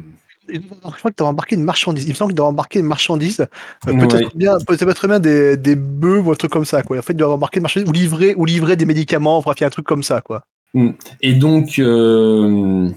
[0.49, 2.05] Je crois que tu as embarqué une marchandise.
[2.05, 3.47] Il me semble que tu embarqué une marchandise.
[3.87, 6.83] Euh, peut-être bien, peut-être bien des, des bœufs ou un truc comme ça.
[6.83, 6.99] Quoi.
[6.99, 9.39] En fait, tu dois embarquer une marchandise ou livrer, ou livrer des médicaments.
[9.39, 10.21] Enfin, il y a un truc comme ça.
[10.21, 10.43] Quoi.
[10.75, 10.91] Mm.
[11.21, 12.91] Et donc, euh,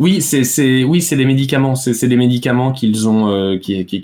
[0.00, 1.76] oui, c'est oui, c'est des médicaments.
[1.76, 3.58] C'est des médicaments qu'ils ont, euh,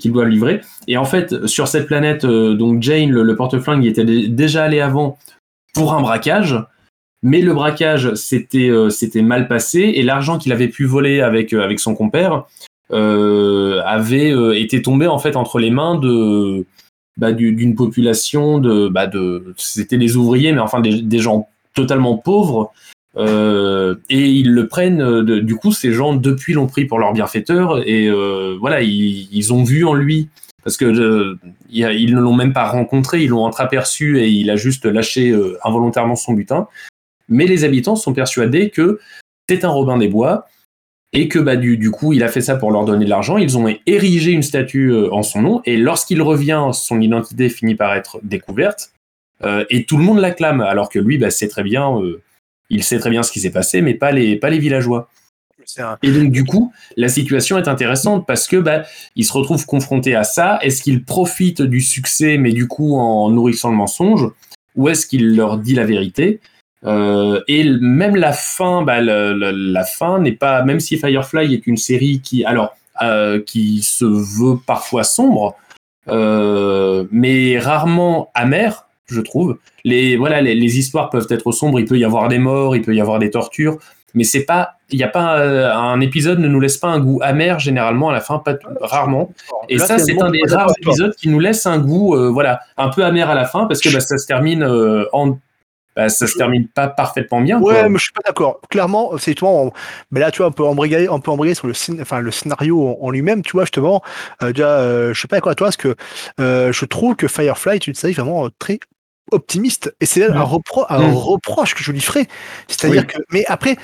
[0.05, 0.61] doivent livrer.
[0.87, 5.19] Et en fait, sur cette planète, donc Jane, le, porte-flingue, était déjà allé avant
[5.75, 6.57] pour un braquage.
[7.23, 8.91] Mais le braquage c'était euh,
[9.23, 12.45] mal passé et l'argent qu'il avait pu voler avec euh, avec son compère
[12.93, 16.65] euh, avait été tombé en fait entre les mains de
[17.17, 18.59] bah, d'une population
[18.91, 22.73] bah, de c'était des ouvriers mais enfin des, gens totalement pauvres
[23.19, 28.11] et ils le prennent du coup ces gens depuis l'ont pris pour leur bienfaiteur et
[28.59, 30.29] voilà ils, ont vu en lui
[30.63, 31.37] parce que
[31.71, 36.17] ils ne l'ont même pas rencontré, ils l'ont entreaperçu et il a juste lâché involontairement
[36.17, 36.69] son butin
[37.29, 39.01] mais les habitants sont persuadés que
[39.49, 40.47] c'est un Robin des Bois
[41.13, 43.39] et que bah, du, coup il a fait ça pour leur donner de l'argent.
[43.39, 47.75] Ils ont érigé une statue euh, en son nom et lorsqu'il revient, son identité finit
[47.75, 48.93] par être découverte
[49.45, 52.23] euh, et tout le monde l'acclame alors que lui bah, sait très bien, euh,
[52.71, 55.09] il sait très bien ce qui s'est passé, mais pas les, pas les villageois.
[56.03, 58.83] Et donc du coup, la situation est intéressante parce que bah,
[59.17, 60.59] il se retrouve confronté à ça.
[60.63, 64.29] Est-ce qu'il profite du succès, mais du coup en nourrissant le mensonge,
[64.77, 66.41] ou est-ce qu'il leur dit la vérité?
[66.85, 71.77] Euh, et même la fin, bah, la fin n'est pas, même si Firefly est une
[71.77, 75.57] série qui, alors, euh, qui se veut parfois sombre,
[76.09, 79.59] euh, mais rarement amère, je trouve.
[79.85, 81.79] Les, voilà, les, histoires peuvent être sombres.
[81.81, 83.79] Il peut y avoir des morts, il peut y avoir des tortures,
[84.15, 85.43] mais c'est pas, il n'y a pas
[85.77, 89.33] un épisode ne nous laisse pas un goût amer généralement à la fin, pas rarement.
[89.69, 93.05] Et ça, c'est un des rares épisodes qui nous laisse un goût, voilà, un peu
[93.05, 94.65] amer à la fin parce que bah, ça se termine
[95.13, 95.39] en
[95.97, 97.59] bah, ça se termine pas parfaitement bien.
[97.59, 98.61] Ouais, mais je suis pas d'accord.
[98.69, 99.71] Clairement, c'est toi.
[100.11, 102.99] Mais là, tu vois, on peut embrayer, on peut embrayer sur le, enfin, le scénario
[103.01, 103.41] en, lui-même.
[103.41, 104.03] Tu vois, justement,
[104.43, 105.97] euh, déjà, euh, je sais pas quoi toi, parce que
[106.39, 108.79] euh, je trouve que Firefly est une série vraiment très
[109.33, 109.95] optimiste.
[110.01, 111.15] Et c'est un, repro un mm.
[111.15, 112.27] reproche que je lui ferai.
[112.69, 113.77] C'est-à-dire que, mais après,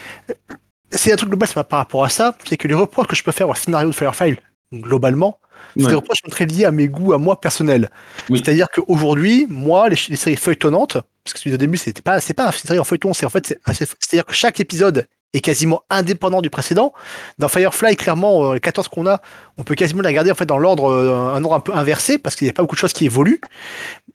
[0.90, 3.32] c'est un truc global par rapport à ça, c'est que les reproches que je peux
[3.32, 4.36] faire au scénario de Firefly,
[4.72, 5.38] globalement,
[5.76, 7.90] c'est des reproches qui sont très liés à mes goûts, à moi personnel.
[8.28, 12.46] C'est-à-dire qu'aujourd'hui, moi, les, les, séries feuilletonnantes, parce que au début, c'était pas, c'est pas
[12.46, 16.50] une série en feuilleton, c'est en fait, c'est-à-dire que chaque épisode est quasiment indépendant du
[16.50, 16.92] précédent.
[17.38, 19.20] Dans Firefly, clairement, euh, les 14 qu'on a,
[19.56, 22.18] on peut quasiment les regarder en fait dans l'ordre, euh, un ordre un peu inversé,
[22.18, 23.40] parce qu'il n'y a pas beaucoup de choses qui évoluent.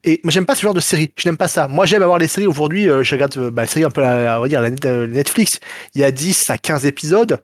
[0.03, 1.11] Et moi, j'aime pas ce genre de série.
[1.17, 1.67] Je n'aime pas ça.
[1.67, 2.89] Moi, j'aime avoir les séries aujourd'hui.
[2.89, 5.59] Euh, je regarde bah, la série un peu, on va dire, la Netflix.
[5.95, 7.41] Il y a 10 à 15 épisodes.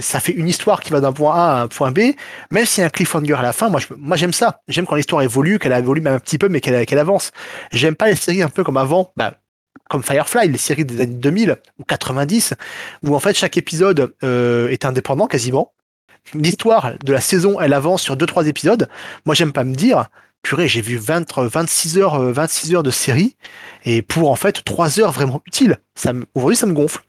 [0.00, 2.12] ça fait une histoire qui va d'un point A à un point B.
[2.50, 4.60] Même s'il y a un cliffhanger à la fin, moi, moi j'aime ça.
[4.68, 7.32] J'aime quand l'histoire évolue, qu'elle évolue même un petit peu, mais qu'elle avance.
[7.72, 9.12] J'aime pas les séries un peu comme avant.
[9.16, 9.34] Bah,
[9.88, 12.54] comme Firefly, les séries des années 2000 ou 90,
[13.04, 15.72] où en fait chaque épisode euh, est indépendant quasiment.
[16.34, 18.88] L'histoire de la saison, elle avance sur 2-3 épisodes.
[19.26, 20.06] Moi, j'aime pas me dire,
[20.42, 23.36] purée, j'ai vu 20, 26 heures, 26 euh, heures de série,
[23.84, 25.78] et pour en fait 3 heures vraiment utiles.
[26.34, 27.02] Aujourd'hui, ça me gonfle.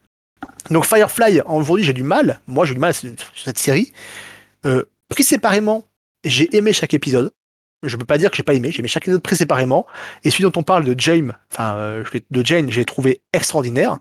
[0.70, 2.40] Donc Firefly, aujourd'hui, j'ai du mal.
[2.46, 3.92] Moi, j'ai du mal sur cette série.
[4.66, 5.84] Euh, pris séparément,
[6.24, 7.32] j'ai aimé chaque épisode
[7.82, 9.86] je peux pas dire que j'ai pas aimé, j'ai aimé chaque épisode très séparément.
[10.24, 13.98] Et celui dont on parle de James, enfin euh, de Jane, j'ai trouvé extraordinaire.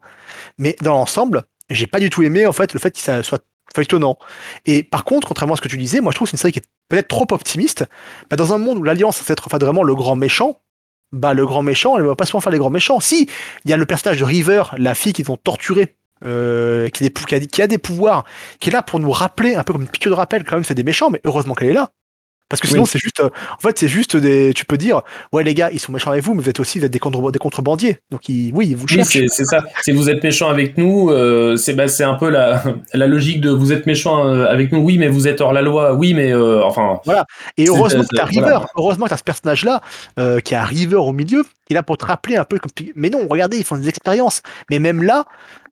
[0.58, 3.44] Mais dans l'ensemble, j'ai pas du tout aimé en fait le fait qu'il soit
[3.76, 4.18] feuilletonnant.
[4.66, 6.42] Et par contre, contrairement à ce que tu disais, moi je trouve que c'est une
[6.42, 7.86] série qui est peut-être trop optimiste.
[8.30, 10.62] Bah, dans un monde où l'Alliance c'est être vraiment le grand méchant,
[11.12, 13.00] bah le grand méchant, elle va pas souvent faire les grands méchants.
[13.00, 13.30] Si,
[13.66, 17.10] il y a le personnage de River, la fille qu'ils ont torturée, euh, qui, a
[17.40, 18.26] des, qui, a des, pouvoirs,
[18.60, 20.64] qui est là pour nous rappeler, un peu comme une piqûre de rappel, quand même,
[20.64, 21.92] c'est des méchants, mais heureusement qu'elle est là.
[22.50, 25.02] Parce que sinon, c'est juste, euh, en fait, c'est juste des, tu peux dire,
[25.34, 27.40] ouais, les gars, ils sont méchants avec vous, mais vous êtes aussi des, contre, des
[27.40, 28.00] contrebandiers.
[28.10, 29.16] Donc, ils, oui, ils vous cherchent.
[29.16, 29.64] Oui, c'est ça.
[29.84, 33.50] Si vous êtes méchants avec nous, euh, c'est bah, un peu la, la logique de
[33.50, 36.32] vous êtes méchants euh, avec nous, oui, mais vous êtes hors la loi, oui, mais
[36.32, 37.02] euh, enfin.
[37.04, 37.26] Voilà.
[37.58, 39.82] Et heureusement que t'as River, heureusement que t'as ce personnage-là,
[40.44, 43.10] qui a River au milieu, qui est là pour te rappeler un peu comme, mais
[43.10, 44.42] non, regardez, ils font des expériences.
[44.70, 45.26] Mais même là,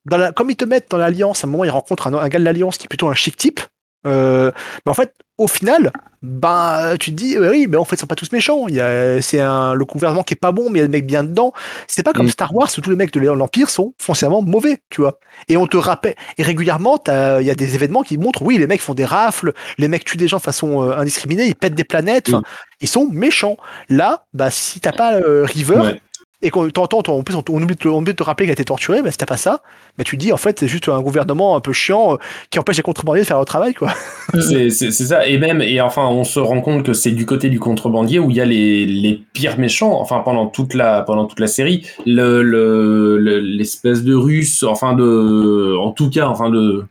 [0.05, 2.27] dans la, comme ils te mettent dans l'Alliance, à un moment, ils rencontrent un, un
[2.27, 3.61] gars de l'Alliance qui est plutôt un chic type,
[4.05, 4.51] euh,
[4.85, 5.91] mais en fait, au final,
[6.21, 8.67] bah, tu te dis, oui, mais en fait, ils sont pas tous méchants.
[8.67, 10.87] Il y a, c'est un, le gouvernement qui est pas bon, mais il y a
[10.87, 11.53] des mecs bien dedans.
[11.87, 12.31] C'est pas comme mm.
[12.31, 15.19] Star Wars où tous les mecs de l'Empire sont foncièrement mauvais, tu vois.
[15.49, 18.67] Et on te rappelle, et régulièrement, il y a des événements qui montrent, oui, les
[18.67, 21.75] mecs font des rafles, les mecs tuent des gens de façon euh, indiscriminée, ils pètent
[21.75, 22.41] des planètes, mm.
[22.81, 23.57] ils sont méchants.
[23.89, 25.99] Là, bah, si t'as pas euh, River,
[26.45, 29.35] et qu'on on, oublie de, te rappeler qu'il a été torturé, mais si t'as pas
[29.35, 29.63] ça,
[29.97, 32.17] bah, tu dis, en fait, c'est juste un gouvernement un peu chiant euh,
[32.51, 33.91] qui empêche les contrebandiers de faire leur travail, quoi.
[34.39, 37.59] c'est ça, et même, et enfin, on se rend compte que c'est du côté du
[37.59, 41.39] contrebandier où il y a les, les, pires méchants, enfin, pendant toute la, pendant toute
[41.39, 46.85] la série, l'espèce le, de russe, enfin, de, en tout cas, enfin, de,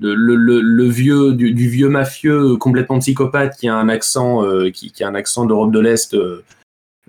[0.00, 5.14] le, vieux du, vieux mafieux complètement psychopathe qui a un accent euh, qui, a un
[5.14, 6.42] accent d'Europe de l'Est euh,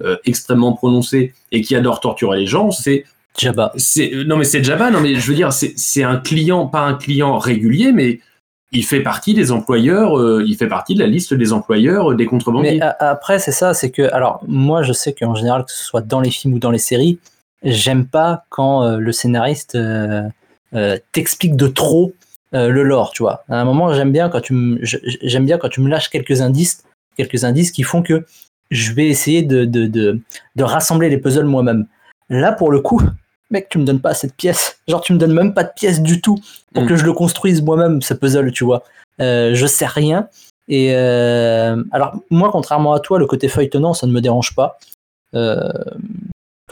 [0.01, 3.05] euh, extrêmement prononcé et qui adore torturer les gens, c'est
[3.37, 3.71] Jabba.
[3.77, 6.95] C'est non mais c'est Jabba, non mais je veux dire c'est un client pas un
[6.95, 8.19] client régulier mais
[8.71, 12.15] il fait partie des employeurs, euh, il fait partie de la liste des employeurs euh,
[12.15, 12.79] des contrebandiers.
[12.79, 16.01] Mais après, c'est ça, c'est que, alors, moi, je sais qu'en général, que ce soit
[16.01, 17.17] dans les films ou dans les séries,
[17.63, 20.23] j'aime pas quand euh, le scénariste euh,
[20.73, 22.13] euh, t'explique de trop
[22.51, 23.43] le lore, tu vois.
[23.47, 26.41] À un moment, j'aime bien quand tu me, j'aime bien quand tu me lâches quelques
[26.41, 26.83] indices,
[27.15, 28.25] quelques indices qui font que
[28.71, 30.19] je vais essayer de, de, de,
[30.55, 31.85] de rassembler les puzzles moi-même.
[32.29, 33.01] Là, pour le coup,
[33.49, 34.79] mec, tu me donnes pas cette pièce.
[34.87, 36.37] Genre, tu me donnes même pas de pièce du tout
[36.73, 36.87] pour Mm.
[36.87, 38.83] que je le construise moi-même, ce puzzle, tu vois.
[39.21, 40.27] Euh, je sais rien.
[40.67, 44.77] Et euh, alors, moi, contrairement à toi, le côté feuilletonnant, ça ne me dérange pas.
[45.33, 45.71] Euh,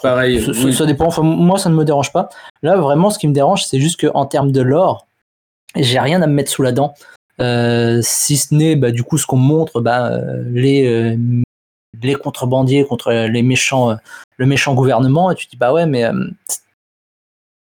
[0.01, 0.39] Pareil.
[0.43, 0.73] ça, oui.
[0.73, 1.05] ça dépend.
[1.07, 2.29] Enfin, moi, ça ne me dérange pas.
[2.61, 5.07] Là, vraiment, ce qui me dérange, c'est juste qu'en termes de lore,
[5.75, 6.93] j'ai rien à me mettre sous la dent.
[7.41, 11.17] Euh, si ce n'est, bah, du coup, ce qu'on montre, bah, euh, les, euh,
[12.01, 13.95] les contrebandiers contre les méchants, euh,
[14.37, 16.13] le méchant gouvernement, et tu te dis, bah ouais, mais euh,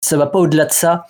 [0.00, 1.06] ça va pas au-delà de ça.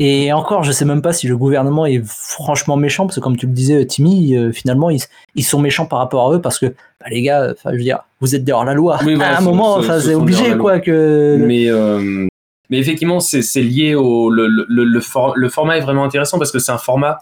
[0.00, 3.36] Et encore, je sais même pas si le gouvernement est franchement méchant, parce que comme
[3.36, 5.00] tu le disais, Timmy, euh, finalement, ils,
[5.34, 8.00] ils sont méchants par rapport à eux, parce que, bah, les gars, je veux dire,
[8.20, 9.00] vous êtes dehors la loi.
[9.04, 11.36] Oui, à un moment, c'est obligé, quoi, que.
[11.40, 12.28] Mais, euh,
[12.70, 14.30] mais effectivement, c'est c'est lié au.
[14.30, 17.18] Le, le, le, le for- le format est vraiment intéressant parce que c'est un format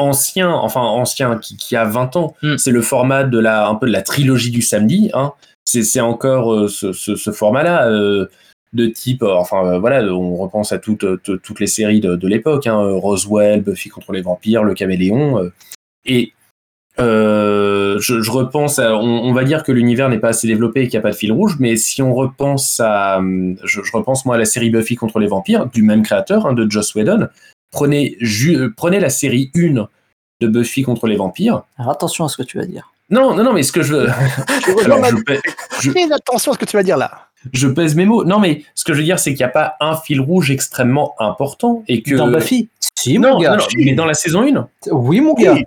[0.00, 2.34] ancien, enfin ancien, qui, qui a 20 ans.
[2.42, 2.56] Mm.
[2.58, 5.10] C'est le format de la, un peu de la trilogie du samedi.
[5.14, 5.32] Hein.
[5.64, 7.86] C'est encore euh, ce, ce, ce format-là.
[7.88, 8.26] euh,
[8.72, 11.04] de type, euh, enfin voilà, on repense à toutes,
[11.58, 15.50] les séries de, de l'époque, hein, Roswell, Buffy contre les vampires, Le Caméléon,
[16.04, 16.32] et
[16.96, 20.84] je, je repense à, on, on va dire que l'univers n'est pas assez développé et
[20.84, 23.92] qu'il n'y a pas de fil rouge, mais si on repense à, hum, je, je
[23.92, 26.94] repense moi à la série Buffy contre les vampires du même créateur, hein, de Joss
[26.94, 27.26] Whedon.
[27.70, 29.86] Prenez, ju- euh, prenez la série 1
[30.40, 31.62] de Buffy contre les vampires.
[31.78, 32.92] Alors attention à ce que tu vas dire.
[33.10, 34.06] Non, non, non, mais ce que je veux,
[34.66, 35.40] Je alors rejoins je, pèse-
[35.80, 37.26] je- attention à ce que tu vas dire là.
[37.52, 38.24] je pèse mes mots.
[38.24, 40.50] Non, mais ce que je veux dire, c'est qu'il n'y a pas un fil rouge
[40.50, 43.50] extrêmement important et que Dans Buffy Si, non, mon gars.
[43.50, 45.54] non, non, mais dans la saison 1 Oui, mon gars.
[45.54, 45.64] Oui.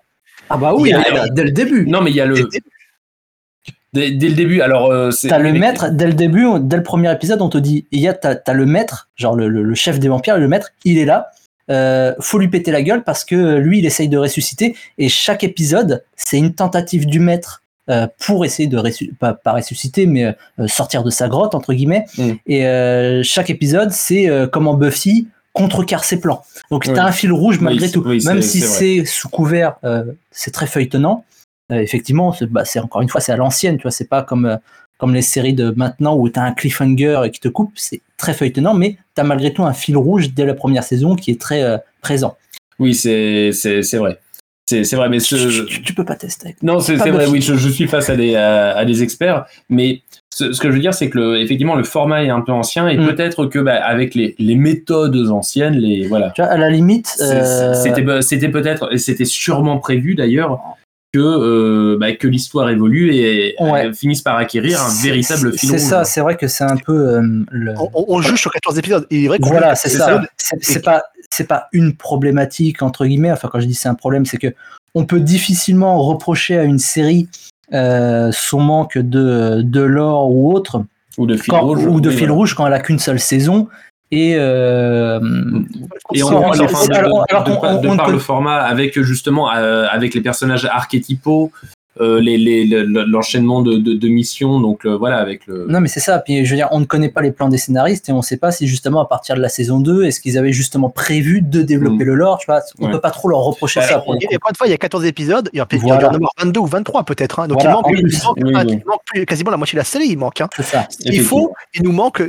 [0.49, 1.86] Ah bah oui, Il y a- dès le début.
[1.88, 2.36] Non, mais il y a le
[3.93, 4.62] dès, dès le début.
[4.62, 7.58] Alors, euh, c'est T'as le maître, dès le début, dès le premier épisode, on te
[7.58, 10.39] dit, il y a, t'as, le maître, genre le, le- le chef des vampires, et
[10.39, 11.28] le maître, il est là.
[11.70, 14.76] Euh, faut lui péter la gueule parce que lui, il essaye de ressusciter.
[14.97, 19.53] Et chaque épisode, c'est une tentative du maître euh, pour essayer de ressu- pas, pas
[19.53, 22.05] ressusciter, mais euh, sortir de sa grotte entre guillemets.
[22.18, 22.32] Mm.
[22.47, 26.43] Et chaque épisode, c'est comment Buffy contrecarre ses plans.
[26.72, 26.93] Donc Oui.
[26.95, 29.76] t'as un fil rouge malgré Oui, tout, oui, même si c'est sous couvert,
[30.32, 31.26] c'est très feuilletonnant.
[31.70, 34.59] Effectivement, c'est bah, c'est encore une fois, c'est à l'ancienne, tu vois, c'est pas comme
[34.98, 38.02] comme les séries de maintenant où tu as un cliffhanger et qui te coupe, c'est
[38.18, 41.32] très feuilletonnant, mais tu as malgré tout un fil rouge dès la première saison qui
[41.32, 42.38] est très euh, présent.
[42.80, 43.52] Oui, c'est
[43.96, 44.20] vrai.
[44.66, 46.56] C'est vrai, mais ce, Tu, tu- tu peux pas tester.
[46.64, 50.02] Non, c'est vrai, oui, je, je suis face à des, à, à des experts, mais
[50.34, 52.54] ce, ce que je veux dire, c'est que le, effectivement, le format est un peu
[52.54, 53.06] ancien et Mm.
[53.10, 57.14] peut-être que bah, avec les, les méthodes anciennes, les voilà, Tu vois, à la limite,
[57.20, 60.60] euh, c'était c'était peut-être c'était sûrement prévu d'ailleurs
[61.14, 63.88] que euh, bah, que l'histoire évolue et Ouais.
[63.88, 65.86] euh, finisse par acquérir un véritable c'est- fil C'est rouge.
[65.89, 67.74] ça, c'est vrai que c'est un peu euh, le.
[67.80, 69.05] On, on- on juge sur 14 épisodes.
[69.11, 70.05] Il est vrai qu'on Voilà, juge c'est sur ça.
[70.07, 70.59] 14 épisodes.
[70.61, 73.32] C'est pas, c'est pas une problématique entre guillemets.
[73.32, 74.53] Enfin, quand je dis c'est un problème, c'est que
[74.95, 77.28] on peut difficilement reprocher à une série
[77.74, 80.84] euh, son manque de, de lore ou autre,
[81.18, 83.20] ou de fil quand- rouge ou de oui, fil rouge quand elle a qu'une seule
[83.20, 83.68] saison.
[84.16, 85.20] Et euh,
[86.14, 87.97] Et on voit alors- enfin, de, alors- alors de- de qu'on- par- de on ne
[87.97, 91.51] par connaît- le format avec justement euh, avec les personnages archétypaux,
[92.01, 95.66] euh, les, les- l'enchaînement de, de, de missions, donc euh, voilà avec le.
[95.70, 96.20] Non, mais c'est ça.
[96.20, 98.22] Puis je veux dire, on ne connaît pas les plans des scénaristes et on ne
[98.24, 101.41] sait pas si justement à partir de la saison 2, est-ce qu'ils avaient justement prévu
[101.41, 102.38] de développer le lore.
[102.39, 102.91] Tu vois, on Ouais.
[102.91, 103.99] peut pas trop leur reprocher Bah, ça.
[103.99, 105.82] Pour Et encore une fois, il y a 14 épisodes, il y en a peut-être
[105.84, 106.09] Voilà.
[106.11, 107.39] il y en a 22 ou 23 peut-être.
[107.39, 107.47] hein.
[107.47, 108.24] Donc Voilà, il manque, en il plus.
[108.24, 108.72] manque, Oui, un- oui.
[108.82, 110.41] il manque plus- quasiment la moitié de la série, il manque.
[110.41, 110.49] hein.
[110.55, 110.88] C'est ça.
[111.05, 112.24] Il faut, il nous manque.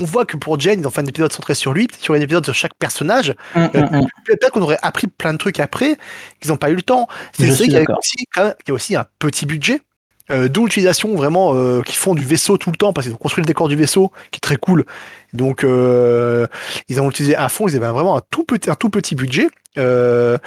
[0.00, 2.20] On voit que pour Jane, ils ont fait un épisode centré sur lui, sur un
[2.20, 3.34] épisode sur chaque personnage.
[3.54, 4.06] Hum, hum, hum.
[4.24, 5.96] Peut-être qu'on aurait appris plein de trucs après,
[6.40, 7.06] qu'ils n'ont pas eu le temps.
[7.32, 9.82] C'est Je une série suis qui a aussi, un petit budget.
[10.30, 13.18] Euh, D'où l'utilisation vraiment euh, qui font du vaisseau tout le temps parce qu'ils ont
[13.18, 14.84] construit le décor du vaisseau qui est très cool.
[15.32, 16.46] Donc euh,
[16.88, 17.66] ils ont utilisé à fond.
[17.68, 19.48] Ils avaient vraiment un tout petit, un tout petit budget.
[19.76, 20.38] Euh,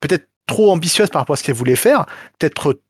[0.00, 2.04] peut-être trop ambitieuse par rapport à ce qu'ils voulaient faire.
[2.38, 2.80] Peut-être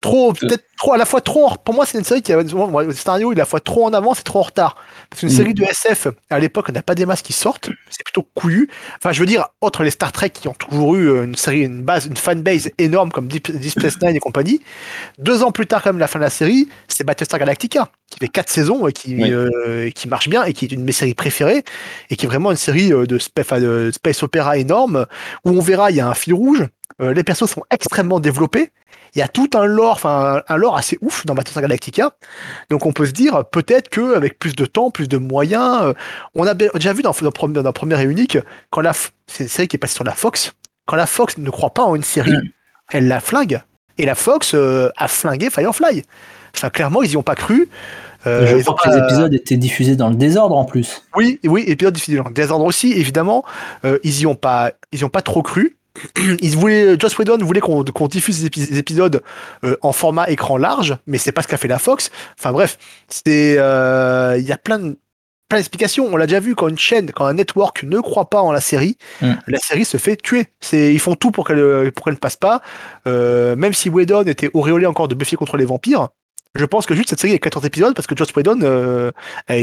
[0.00, 2.40] trop peut-être trop à la fois trop en- pour moi c'est une série qui a
[2.42, 4.76] le scénario il est à la fois trop en avance et trop en retard
[5.10, 5.32] parce qu'une Mm.
[5.36, 8.68] série de SF à l'époque on n'a pas des masses qui sortent c'est plutôt couillu
[8.98, 11.62] enfin je veux dire entre les Star Trek qui ont toujours eu euh, une série
[11.62, 14.60] une base une fanbase énorme comme Deep, Deep Space Nine et compagnie
[15.18, 18.18] deux ans plus tard quand même la fin de la série c'est Battlestar Galactica qui
[18.20, 19.32] fait quatre saisons et qui Oui.
[19.32, 21.64] euh, qui marche bien et qui est une de mes séries préférées
[22.10, 25.06] et qui est vraiment une série euh, de, spa- de space opéra énorme
[25.44, 26.64] où on verra il y a un fil rouge
[27.00, 28.70] euh, les persos sont extrêmement développés
[29.14, 32.12] il y a tout un lore, enfin un lore assez ouf dans Battlestar Galactica.
[32.70, 35.92] Donc on peut se dire peut-être que avec plus de temps, plus de moyens, euh,
[36.34, 38.38] on a déjà vu dans, dans, dans Première et Unique
[38.70, 38.92] quand la
[39.26, 40.52] c'est une série qui est passée sur la Fox,
[40.86, 42.32] quand la Fox ne croit pas en une série,
[42.90, 43.60] elle la flingue.
[43.98, 46.04] Et la Fox euh, a flingué Firefly.
[46.54, 47.68] Enfin clairement ils y ont pas cru.
[48.26, 51.04] Euh, je crois que les épisodes étaient diffusés dans le désordre en plus.
[51.16, 52.22] oui, oui, épisode difficile.
[52.32, 53.44] Désordre aussi, évidemment.
[54.02, 55.77] Ils y ont pas, ils y ont pas trop cru.
[56.40, 59.22] Ils voulaient, Joss Whedon voulait qu'on diffuse les épi- les épisodes
[59.64, 62.10] euh, en format écran large, mais c'est pas ce qu'a fait la Fox.
[62.38, 62.78] Enfin bref,
[63.08, 64.96] c'est, euh, il y a plein de
[65.48, 66.06] plein d'explications.
[66.12, 68.60] On l'a déjà vu quand une chaîne, quand un network ne croit pas en la
[68.60, 69.32] série, Mm.
[69.46, 70.46] la série se fait tuer.
[70.60, 72.60] C'est, ils font tout pour qu'elle pour qu'elle ne passe pas.
[73.06, 76.08] Euh, même si Whedon était auréolé encore de Buffy contre les vampires,
[76.54, 79.10] je pense que juste cette série est 14 épisodes parce que Joss Whedon euh,
[79.48, 79.54] a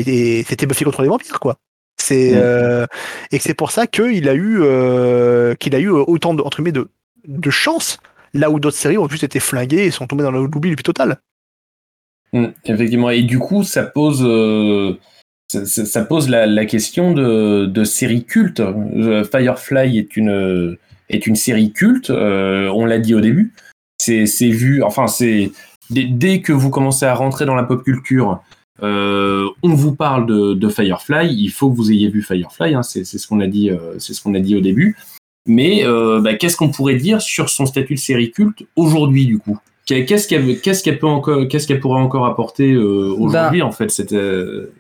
[0.48, 1.56] c'était Buffy contre les vampires quoi.
[2.08, 2.38] C'est Mm.
[2.38, 2.86] euh,
[3.32, 6.58] et que c'est pour ça qu'il a eu euh, qu'il a eu autant de entre
[6.58, 6.88] guillemets de
[7.28, 7.97] de chance
[8.34, 10.84] là où d'autres séries ont juste été flinguées et sont tombées dans l'oubli le plus
[10.84, 11.18] total.
[12.34, 13.10] Mm, effectivement.
[13.10, 14.99] Et du coup, ça pose, euh,
[15.47, 18.60] ça, pose la, la question de, de série culte.
[18.60, 20.78] Euh, Firefly est une,
[21.10, 22.10] est une série culte.
[22.10, 23.53] euh, on l'a dit au début.
[23.97, 24.84] C'est c'est vu.
[24.84, 25.51] Enfin, c'est
[25.89, 28.43] dès, dès que vous commencez à rentrer dans la pop culture.
[28.84, 32.84] Euh, on vous parle de, de Firefly, il faut que vous ayez vu Firefly, hein,
[32.84, 34.97] c'est ce qu'on a dit, euh, c'est ce qu'on a dit au début.
[35.47, 39.38] Mais euh, bah, qu'est-ce qu'on pourrait dire sur son statut de série culte aujourd'hui du
[39.38, 39.59] coup?
[39.86, 43.91] Qu'est-ce qu'elle peut encore qu'est-ce qu'elle pourrait encore apporter euh, aujourd'hui en fait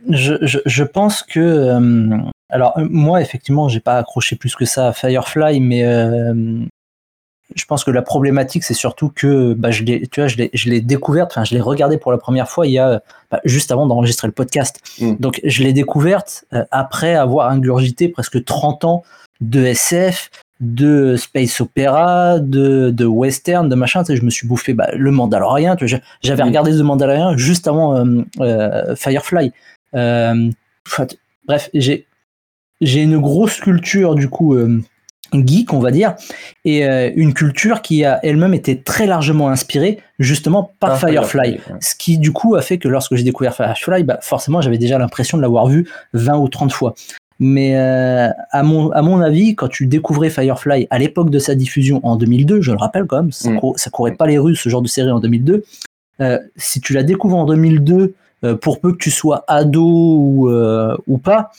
[0.09, 1.39] Je, je, je pense que.
[1.39, 2.17] euh,
[2.49, 5.83] alors, moi, effectivement, j'ai pas accroché plus que ça à Firefly, mais
[7.53, 10.49] je pense que la problématique, c'est surtout que bah, je l'ai tu vois, je l'ai-
[10.53, 13.39] je l'ai découverte, enfin, je l'ai regardée pour la première fois il y a, bah,
[13.45, 14.79] juste avant d'enregistrer le podcast.
[14.99, 15.15] Mm.
[15.19, 19.03] Donc, je l'ai découverte euh, après avoir ingurgité presque 30 ans
[19.41, 20.31] de SF,
[20.61, 24.01] de space opéra, de, de western, de machin.
[24.03, 25.75] Tu sais, je me suis bouffé bah, le Mandalorian.
[25.75, 26.47] tu vois, je- J'avais Mm.
[26.47, 29.51] regardé The Mandalorian juste avant euh, euh, Firefly.
[31.47, 32.07] Bref, j'ai
[32.81, 34.55] j'ai une grosse culture du coup
[35.33, 36.15] geek, on va dire,
[36.65, 41.51] et euh, une culture qui a elle-même été très largement inspirée justement par Firefly.
[41.51, 41.59] ouais.
[41.81, 44.97] Ce qui du coup a fait que lorsque j'ai découvert Firefly, bah, forcément j'avais déjà
[44.97, 46.93] l'impression de l'avoir vu 20 ou 30 fois.
[47.39, 51.53] Mais euh, à, mon, à mon avis, quand tu découvrais Firefly à l'époque de sa
[51.53, 53.59] diffusion en 2002, je le rappelle quand même, ça, Mm.
[53.75, 55.63] ça courait pas les rues ce genre de série en 2002.
[56.21, 58.13] euh, si tu la découvres en 2002,
[58.45, 60.49] euh, pour peu que tu sois ado ou,
[61.07, 61.51] ou pas,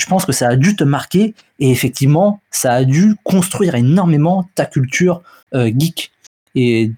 [0.00, 4.48] je pense que ça a dû te marquer et effectivement, ça a dû construire énormément
[4.54, 5.22] ta culture
[5.54, 6.10] euh, geek.
[6.54, 6.92] Et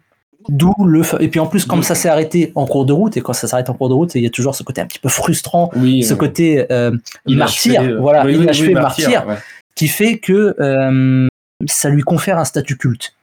[0.48, 1.02] d'où le.
[1.20, 3.48] Et puis en plus, comme ça s'est arrêté en cours de route, et quand ça
[3.48, 5.70] s'arrête en cours de route, il y a toujours ce côté un petit peu frustrant,
[5.76, 6.96] Oui, ce euh, côté euh,
[7.26, 9.36] martyr, euh, voilà, oui, oui, inachevé oui, martyr, ouais.
[9.74, 11.26] qui fait que euh,
[11.66, 13.14] ça lui confère un statut culte.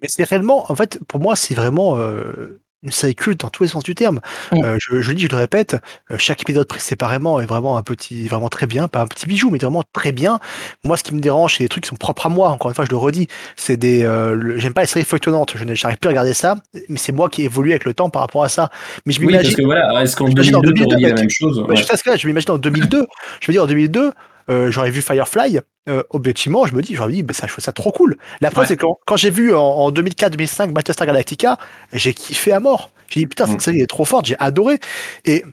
[0.00, 3.64] Mais c'est réellement, en fait, pour moi, c'est vraiment euh, une série culte dans tous
[3.64, 4.20] les sens du terme.
[4.52, 5.76] Euh, je, je le dis, je le répète,
[6.10, 9.26] euh, chaque épisode pris séparément est vraiment un petit, vraiment très bien, pas un petit
[9.26, 10.38] bijou, mais vraiment très bien.
[10.84, 12.50] Moi, ce qui me dérange, c'est les trucs qui sont propres à moi.
[12.50, 13.26] Encore une fois, je le redis,
[13.56, 15.54] c'est des, euh, le- j'aime pas les séries feuilletonnantes.
[15.56, 16.56] Je n'arrive plus à regarder ça,
[16.88, 18.70] mais c'est moi qui évolue avec le temps par rapport à ça.
[19.06, 19.56] Mais je Oui, parce m'imagine.
[19.56, 21.76] que voilà, est-ce qu'en je m'imagine en 2002 tu 2002, dit la même chose Ouais,
[21.76, 23.06] je que là, je m'imagine en 2002.
[23.40, 24.12] Je veux dire, en 2002,
[24.50, 25.60] euh, j'aurais vu Firefly.
[25.88, 28.16] Euh, objectivement, je me dis, j'aurais dit, bah, ça, je trouve ça trop cool.
[28.40, 28.68] La preuve, Ouais.
[28.68, 31.58] c'est que quand, quand j'ai vu en, en 2004-2005 Battlestar Galactica,
[31.92, 32.90] j'ai kiffé à mort.
[33.08, 33.60] J'ai dit, putain, cette Mm.
[33.60, 34.78] série est trop forte, j'ai adoré.
[35.24, 35.44] Et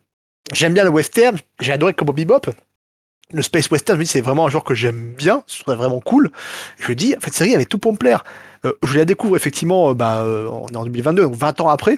[0.53, 2.47] j'aime bien le western, j'ai adoré Cowboy Bebop.
[3.33, 5.75] Le space western, je me dis, c'est vraiment un genre que j'aime bien, ce serait
[5.75, 6.29] vraiment cool.
[6.79, 8.23] Je me dis, cette série, elle avait tout pour me plaire.
[8.65, 11.97] Euh, je la découvre effectivement, bah, on est en 2022, donc 20 ans après.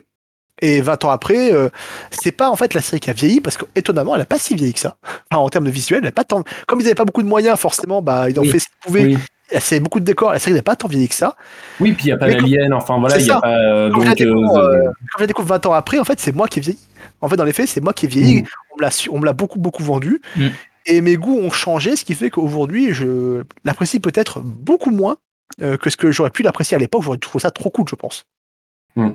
[0.61, 1.69] Et 20 ans après, euh,
[2.09, 4.39] c'est pas en fait la série qui a vieilli parce que étonnamment, elle a pas
[4.39, 4.97] si vieilli que ça.
[5.29, 6.43] Enfin, en termes de visuel, elle a pas tant.
[6.67, 8.49] Comme ils avaient pas beaucoup de moyens, forcément, bah ils ont Oui.
[8.49, 9.05] fait ce qu'ils pouvaient.
[9.05, 9.17] Oui.
[9.59, 10.33] C'est beaucoup de décors.
[10.33, 11.35] La série n'a pas tant vieilli que ça.
[11.79, 13.89] Oui, puis il n'y a pas d'alien, enfin voilà, il a pas.
[13.91, 16.19] Quand je la découvre, euh, euh, quand je la découvre 20 ans après, en fait,
[16.19, 16.79] c'est moi qui ai vieilli.
[17.21, 18.41] En fait, dans les faits, c'est moi qui ai vieilli.
[18.41, 18.45] Mm.
[19.11, 20.21] On me l'a beaucoup beaucoup vendu.
[20.35, 20.47] Mm.
[20.87, 25.17] Et mes goûts ont changé, ce qui fait qu'aujourd'hui, je l'apprécie peut-être beaucoup moins
[25.61, 27.03] euh, que ce que j'aurais pu l'apprécier à l'époque.
[27.03, 28.25] J'aurais trouvé ça trop cool, je pense.
[28.95, 29.11] Bah,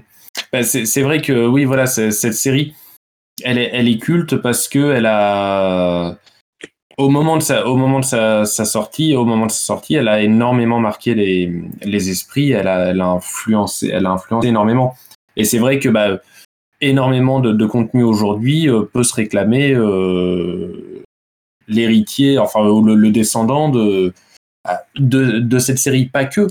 [0.62, 2.74] c'est c'est vrai que oui, voilà, cette série,
[3.42, 6.16] elle est, culte parce que elle a,
[6.98, 10.08] au moment de sa, au moment de sa, sortie, au moment de sa sortie, elle
[10.08, 12.52] a énormément marqué les, esprits.
[12.52, 14.94] Elle a, influencé, elle a influencé énormément.
[15.36, 16.18] Et c'est vrai que bah,
[16.80, 19.74] énormément de, contenu aujourd'hui peut se réclamer
[21.68, 24.12] l'héritier, enfin le, descendant de,
[24.96, 26.48] de, de cette série, pas que,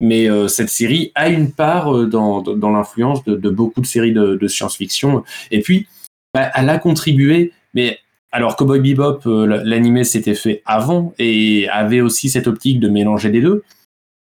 [0.00, 3.86] mais euh, cette série a une part euh, dans, dans l'influence de, de, beaucoup de
[3.86, 5.24] séries de, de science-fiction.
[5.50, 5.86] Et puis,
[6.34, 7.98] bah, elle a contribué, mais
[8.30, 13.30] alors Cowboy Bebop, euh, l'animé s'était fait avant et avait aussi cette optique de mélanger
[13.30, 13.64] les deux.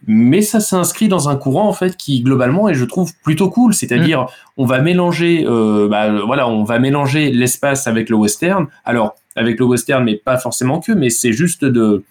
[0.06, 3.74] Mais ça s'inscrit dans un courant en fait qui globalement est je trouve plutôt cool,
[3.74, 4.28] c'est-à-dire mm.
[4.58, 8.68] on va mélanger, euh, bah, voilà, on va mélanger l'espace avec le western.
[8.84, 12.04] Alors avec le western, mais pas forcément que, mais c'est juste de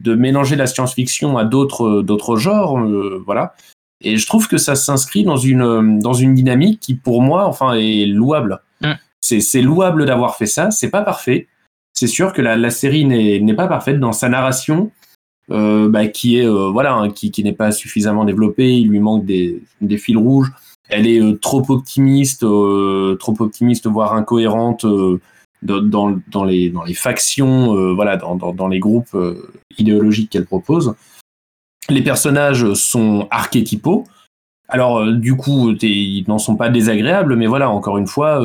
[0.00, 3.54] de mélanger la science-fiction à d'autres d'autres genres, euh, voilà.
[4.00, 7.74] Et je trouve que ça s'inscrit dans une dans une dynamique qui pour moi, enfin,
[7.74, 8.60] est louable.
[8.80, 8.92] Mm.
[9.20, 10.70] C'est louable d'avoir fait ça.
[10.70, 11.48] C'est pas parfait.
[11.92, 14.90] C'est sûr que la, la série n'est pas parfaite dans sa narration.
[15.50, 19.00] Euh, bah, qui est euh, voilà hein, qui, qui n'est pas suffisamment développée il lui
[19.00, 20.52] manque des, des fils rouges
[20.90, 24.84] elle est euh, trop optimiste euh, trop optimiste voire incohérente
[25.62, 30.46] dans, dans, les, dans les factions, euh, voilà, dans, dans, les groupes euh, idéologiques qu'elle
[30.46, 30.94] propose.
[31.88, 34.04] Les personnages sont archétypaux.
[34.68, 38.40] Alors, euh, du coup, ils n'en sont pas désagréables, mais voilà, encore une fois,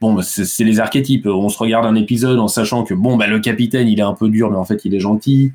[0.00, 1.26] bon, bah, c'est les archétypes.
[1.26, 4.14] On se regarde un épisode en sachant que, bon, bah, le capitaine, il est un
[4.14, 5.52] peu dur, mais en fait, il est gentil.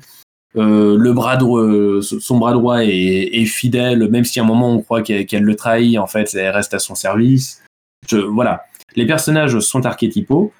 [0.54, 1.62] Le bras droit,
[2.02, 5.56] son bras droit est, fidèle, même si à un moment on croit qu'elle qu le
[5.56, 7.62] trahit, en fait, elle reste à son service.
[8.10, 8.64] Voilà,
[8.96, 10.52] les personnages sont archétypaux.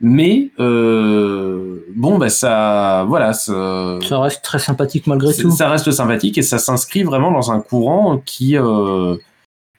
[0.00, 5.50] Mais euh, bon, bah ça, voilà, ça, ça, reste très sympathique malgré tout.
[5.50, 9.16] Ça reste sympathique et ça s'inscrit vraiment dans un courant qui, euh,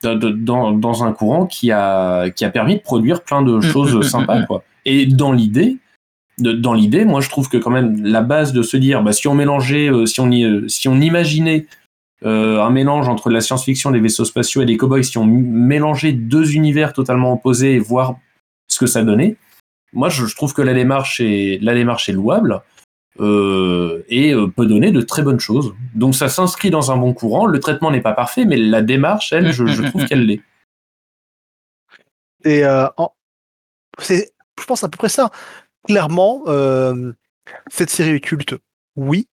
[0.03, 3.93] dans, dans, un courant qui a, qui a permis de produire plein de mm, choses
[3.93, 4.63] mm, mm, sympas, quoi.
[4.85, 5.77] Et dans l'idée,
[6.37, 9.27] dans l'idée, moi je trouve que quand même la base de se dire, bah, si
[9.27, 11.65] on mélangeait, euh, si on y, si on imaginait
[12.25, 16.13] euh, un mélange entre la science-fiction, des vaisseaux spatiaux et des cowboys, si on mélangeait
[16.13, 18.15] deux univers totalement opposés et voir
[18.67, 19.37] ce que ça donnait
[19.95, 22.61] moi, je, trouve que la démarche est, la démarche est louable
[23.19, 25.73] euh, et euh, peut donner de très bonnes choses.
[25.95, 27.45] Donc, ça s'inscrit dans un bon courant.
[27.45, 30.41] Le traitement n'est pas parfait, mais la démarche, elle, je, trouve qu'elle l'est.
[32.43, 32.87] Et euh,
[33.99, 35.31] c'est, je pense à peu près ça.
[35.87, 36.43] Clairement,
[37.71, 38.55] cette série est culte.
[38.95, 39.27] Oui.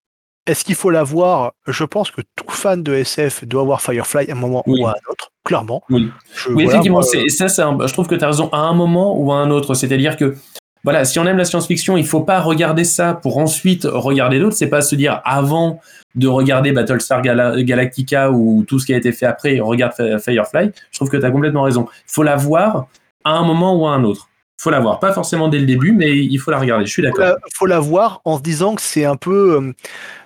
[0.47, 4.29] Est-ce qu'il faut la voir Je pense que tout fan de SF doit voir Firefly
[4.29, 4.81] à un moment oui.
[4.81, 5.83] ou à un autre clairement.
[5.89, 8.59] Oui, je, oui voilà, effectivement, moi, ça, un, je trouve que tu as raison à
[8.59, 9.75] un moment ou à un autre.
[9.75, 10.35] C'est-à-dire que,
[10.83, 14.57] voilà, si on aime la science-fiction, il faut pas regarder ça pour ensuite regarder d'autres.
[14.57, 15.81] C'est pas se dire avant
[16.17, 20.73] de regarder Battlestar Gal Galactica ou tout ce qui a été fait après, regarde Firefly.
[20.91, 21.87] Je trouve que tu as complètement raison.
[22.09, 22.89] Il faut la voir
[23.25, 24.29] à un moment ou à un autre
[24.63, 25.01] faut la voir.
[25.01, 26.87] Pas forcément dès le début, mais il faut la regarder.
[26.87, 27.37] Je suis d'accord.
[27.47, 29.57] Il faut la voir en se disant que c'est un peu.
[29.57, 29.73] Euh,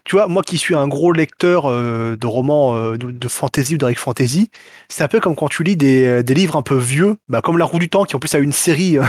[0.05, 3.75] tu vois, moi qui suis un gros lecteur euh, de romans euh, de, de, fantasy
[3.75, 4.51] ou d'Eric Fantasy,
[4.89, 7.57] c'est un peu comme quand tu lis des, des, livres un peu vieux, bah, comme
[7.57, 8.99] La Roue du Temps, qui en plus a une série.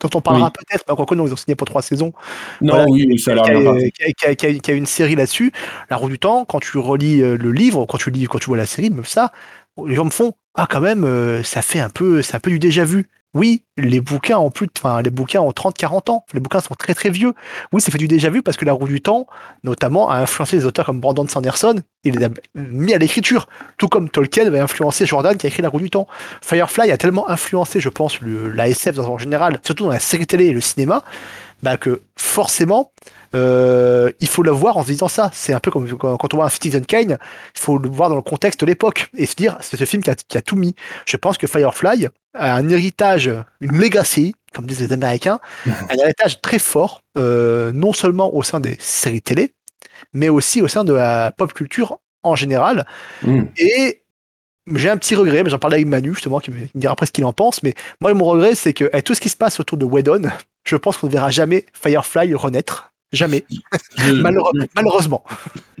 [0.00, 0.52] dont on parlera oui.
[0.52, 2.12] peut-être, mais quoi non, ils ont signé pour trois saisons.
[2.60, 5.50] Non, voilà, oui, ça a qui, a une série là-dessus.
[5.88, 8.58] La Roue du Temps, quand tu relis le livre, quand tu lis, quand tu vois
[8.58, 9.32] la série, même ça,
[9.86, 12.58] les gens me font ah quand même, ça fait un peu, c'est un peu du
[12.58, 13.08] déjà vu.
[13.34, 16.24] Oui, les bouquins ont plus enfin, les bouquins ont 30, 40 ans.
[16.32, 17.34] Les bouquins sont très, très vieux.
[17.72, 19.26] Oui, ça fait du déjà vu parce que la roue du temps,
[19.64, 21.80] notamment, a influencé des auteurs comme Brandon Sanderson.
[22.04, 23.48] Il les a mis à l'écriture.
[23.76, 26.06] Tout comme Tolkien va influencer Jordan qui a écrit la roue du temps.
[26.42, 30.46] Firefly a tellement influencé, je pense, la SF en général, surtout dans la série télé
[30.46, 31.02] et le cinéma,
[31.62, 32.92] bah, que forcément,
[33.34, 35.30] euh, il faut le voir en se disant ça.
[35.32, 37.18] C'est un peu comme quand on voit un Citizen Kane,
[37.54, 40.02] il faut le voir dans le contexte de l'époque et se dire c'est ce film
[40.02, 40.74] qui a, qui a, tout mis.
[41.06, 43.30] Je pense que Firefly a un héritage,
[43.60, 48.60] une legacy, comme disent les Américains, un héritage très fort, euh, non seulement au sein
[48.60, 49.52] des séries télé,
[50.12, 52.86] mais aussi au sein de la pop culture en général.
[53.22, 53.42] Mm.
[53.56, 54.02] Et
[54.74, 57.12] j'ai un petit regret, mais j'en parlais avec Manu justement, qui me dira après ce
[57.12, 59.60] qu'il en pense, mais moi mon regret c'est que avec tout ce qui se passe
[59.60, 60.30] autour de Whedon,
[60.64, 62.93] je pense qu'on ne verra jamais Firefly renaître.
[63.14, 63.44] Jamais.
[63.96, 65.24] Je, Malheureux, malheureusement.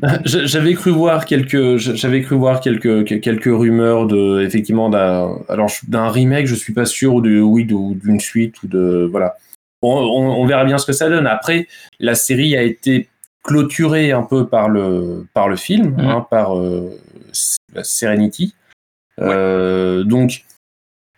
[0.24, 6.08] J'avais cru voir quelques, j'avais cru voir quelques, quelques rumeurs de, effectivement, d'un, alors d'un
[6.08, 9.34] remake, je suis pas sûr, ou de, oui, d'une suite ou de, voilà.
[9.82, 11.26] On, on, on, verra bien ce que ça donne.
[11.26, 11.68] Après,
[12.00, 13.08] la série a été
[13.42, 16.00] clôturée un peu par le, par le film, mmh.
[16.00, 16.90] hein, par euh,
[17.82, 18.54] Serenity.
[19.18, 19.26] Ouais.
[19.28, 20.44] Euh, donc,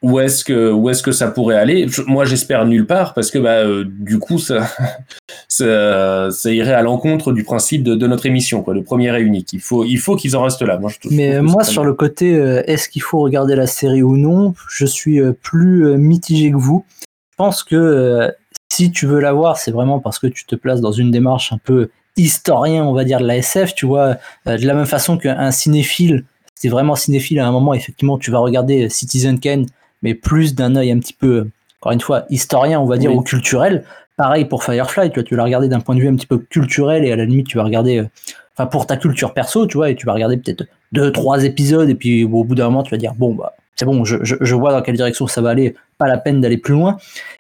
[0.03, 1.87] où est-ce que où est-ce que ça pourrait aller?
[2.07, 4.69] Moi, j'espère nulle part parce que bah euh, du coup ça,
[5.49, 9.23] ça, ça irait à l'encontre du principe de, de, notre émission quoi, le premier et
[9.23, 9.53] unique.
[9.53, 10.79] Il faut il faut qu'ils en restent là.
[10.79, 14.17] Moi, je, Mais moi sur le côté euh, est-ce qu'il faut regarder la série ou
[14.17, 16.85] non, je suis euh, plus mitigé que vous.
[17.01, 18.31] Je pense que euh,
[18.71, 21.53] si tu veux la voir, c'est vraiment parce que tu te places dans une démarche
[21.53, 21.89] un peu
[22.19, 24.17] historien, on va dire de la SF, tu vois,
[24.47, 26.25] de la même façon qu'un cinéphile
[26.57, 29.67] si t'es vraiment cinéphile à un moment, effectivement, tu vas regarder Citizen Kane,
[30.03, 31.49] mais plus d'un œil un petit peu,
[31.81, 33.19] encore une fois, historien, on va dire, Oui.
[33.19, 33.85] ou culturel.
[34.17, 36.39] Pareil pour Firefly, tu vois, tu vas regarder d'un point de vue un petit peu
[36.39, 38.09] culturel et à la limite, tu vas regarder, euh,
[38.57, 41.89] enfin, pour ta culture perso, tu vois, et tu vas regarder peut-être deux, trois épisodes,
[41.91, 44.37] et puis au bout d'un moment, tu vas dire, bon, bah, c'est bon, je, je,
[44.41, 46.97] je vois dans quelle direction ça va aller, pas la peine d'aller plus loin.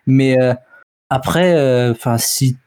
[0.07, 0.53] Mais euh,
[1.09, 2.59] après, euh, enfin, si,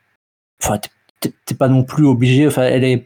[0.63, 0.79] enfin,
[1.19, 3.05] t'es pas non plus obligé, enfin, elle est,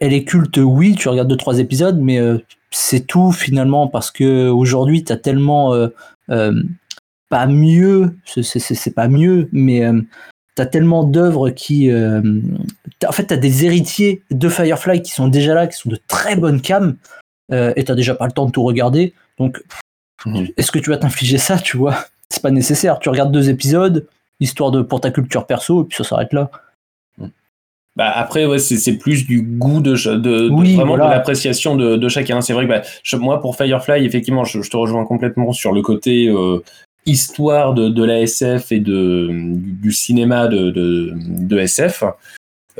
[0.00, 2.38] elle est culte, oui, tu regardes deux, trois épisodes, mais euh,
[2.70, 5.88] c'est tout finalement, parce que aujourd'hui, t'as tellement, euh,
[6.30, 6.62] euh,
[7.28, 9.82] pas mieux, c'est- pas mieux, mais
[10.56, 15.66] t'as tellement d'œuvres qui, en fait, t'as des héritiers de Firefly qui sont déjà là,
[15.68, 16.96] qui sont de très bonnes cams,
[17.52, 19.62] et t'as déjà pas le temps de tout regarder, donc
[20.56, 22.04] est-ce que tu vas t'infliger ça, tu vois?
[22.28, 22.98] C'est pas nécessaire.
[22.98, 24.06] Tu regardes deux épisodes,
[24.38, 26.50] histoire de pour ta culture perso, et puis ça s'arrête là.
[27.96, 31.06] Bah après, ouais, c'est plus du goût de, de, de- vraiment voilà.
[31.06, 32.40] de l'appréciation de, de chacun.
[32.40, 35.72] C'est vrai que bah, je- moi, pour Firefly, effectivement, je, je te rejoins complètement sur
[35.72, 36.62] le côté euh,
[37.04, 42.04] histoire de, de la SF et de, du, du cinéma de, de, de SF.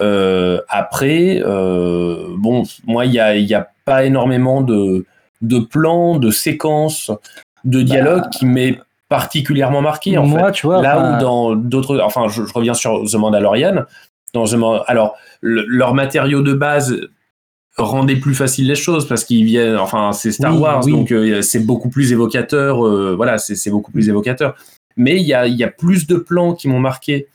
[0.00, 5.04] Euh, après, euh, bon, moi, il n'y a, il y a pas énormément de,
[5.42, 7.10] de plans, de séquences,
[7.64, 10.16] de dialogues qui m'est particulièrement marqué.
[10.16, 10.28] En fait.
[10.38, 13.84] Moi, tu vois, Là où dans d'autres, enfin, je, je reviens sur The Mandalorian.
[14.32, 17.00] The Man- alors, le- leur matériau de base
[17.76, 20.92] rendait plus facile les choses parce qu'ils viennent, enfin, c'est Star Oui, Wars, oui.
[20.92, 22.86] donc euh, c'est beaucoup plus évocateur.
[22.86, 24.54] euh, voilà, c'est beaucoup plus évocateur.
[24.96, 27.28] Mais il y a, y a plus de plans qui m'ont marqué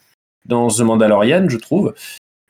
[0.46, 1.94] dans The Mandalorian, je trouve,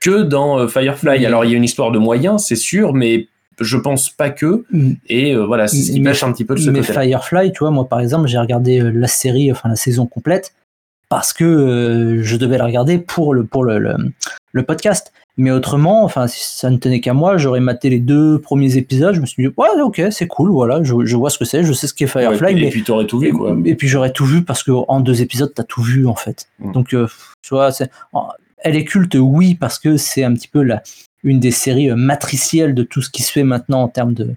[0.02, 1.20] que dans euh, Firefly.
[1.20, 1.26] Oui.
[1.26, 3.28] Alors, il y a une histoire de moyens, c'est sûr, mais
[3.62, 4.66] je pense pas que.
[4.72, 4.94] Mm.
[5.08, 6.92] Et euh, voilà, c'est ce qui Mais- pêche un petit peu de ce mais côté.
[6.94, 10.54] Firefly, tu vois, moi par exemple, j'ai regardé la série, enfin la saison complète,
[11.10, 13.96] parce que euh, je devais la regarder pour le, pour le, le,
[14.52, 15.12] le podcast.
[15.38, 19.14] Mais autrement, enfin, si ça ne tenait qu'à moi, j'aurais maté les deux premiers épisodes.
[19.14, 21.64] Je me suis dit, ouais, ok, c'est cool, voilà, je, je vois ce que c'est,
[21.64, 22.52] je sais ce qu'est Firefly.
[22.52, 23.58] et mais, puis, t'aurais tout vu, quoi.
[23.66, 26.48] Et puis j'aurais tout vu parce que en deux épisodes, t'as tout vu en fait.
[26.60, 26.72] Mm.
[26.72, 27.08] Donc, euh,
[27.42, 27.70] tu vois,
[28.60, 30.84] elle est culte, oui, parce que c'est un petit peu la,
[31.24, 34.36] une des séries euh, matricielles de tout ce qui se fait maintenant en termes de.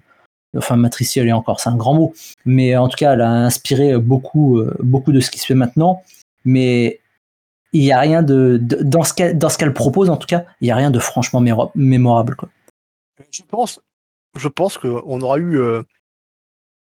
[0.57, 2.13] Enfin, matricielle et encore, c'est un grand mot.
[2.43, 6.01] Mais en tout cas, elle a inspiré beaucoup, beaucoup de ce qui se fait maintenant.
[6.45, 7.01] Mais
[7.73, 8.57] il n'y a rien de.
[8.61, 10.91] de- dans ce qu'elle dans ce qu'elle propose, en tout cas, il n'y a rien
[10.91, 11.41] de franchement
[11.75, 12.35] mémorable.
[12.35, 12.49] Quoi.
[13.31, 13.81] Je pense,
[14.37, 15.83] je pense qu'on aura eu euh,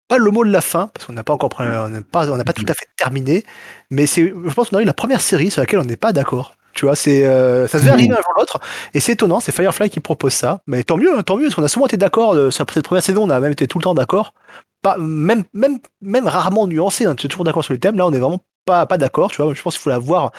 [0.07, 2.43] pas le mot de la fin parce qu'on n'a pas encore on n'a pas, on
[2.43, 3.45] pas tout à fait terminé,
[3.89, 6.13] mais c'est, je pense qu'on a eu la première série sur laquelle on n'est pas
[6.13, 6.55] d'accord.
[6.73, 8.59] Tu vois, c'est, euh, ça devait arriver un jour ou l'autre,
[8.93, 10.61] et c'est étonnant, c'est Firefly qui propose ça.
[10.67, 12.85] Mais tant mieux, hein, tant mieux, parce qu'on a souvent été d'accord euh, sur cette
[12.85, 14.33] première saison, on a même été tout le temps d'accord,
[14.81, 17.07] pas même, même, même rarement nuancé.
[17.07, 17.97] On était toujours d'accord sur les thèmes.
[17.97, 19.32] Là, on est vraiment pas, pas d'accord.
[19.32, 20.32] Tu vois, je pense qu'il faut la voir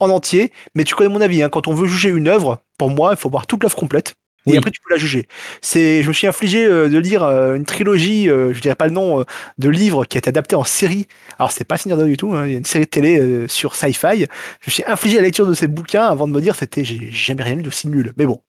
[0.00, 0.52] en entier.
[0.74, 1.42] Mais tu connais mon avis.
[1.42, 4.14] Hein, quand on veut juger une œuvre, pour moi, il faut voir toute l'œuvre complète.
[4.46, 4.56] Et Oui.
[4.56, 5.26] après, tu peux la juger.
[5.60, 8.86] C'est, je me suis infligé euh, de lire euh, une trilogie, euh, je dirais pas
[8.86, 9.24] le nom,
[9.58, 11.06] de livres qui a été adapté en série.
[11.38, 12.34] Alors, c'est pas Seigneur du tout.
[12.34, 14.20] hein, il y a une série de télé sur Sci-Fi.
[14.60, 17.10] Je me suis infligé la lecture de ces bouquins avant de me dire c'était, j'ai
[17.10, 18.12] jamais rien lu d'aussi nul.
[18.16, 18.40] Mais bon.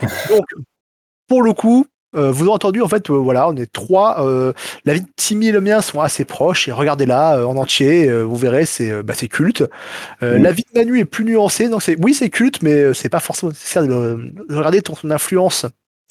[0.30, 0.44] Donc,
[1.28, 1.86] pour le coup,
[2.16, 4.26] euh, vous avez entendu, en fait, euh, voilà, on est trois.
[4.26, 4.52] euh,
[4.84, 6.68] la vie de Timmy et le mien sont assez proches.
[6.68, 9.64] Et regardez-la en entier, vous verrez, c'est bah, culte.
[10.20, 11.68] La vie de Manu est plus nuancée.
[11.68, 15.66] Donc c'est, oui, c'est culte, mais c'est pas forcément nécessaire de, regarder ton, son influence.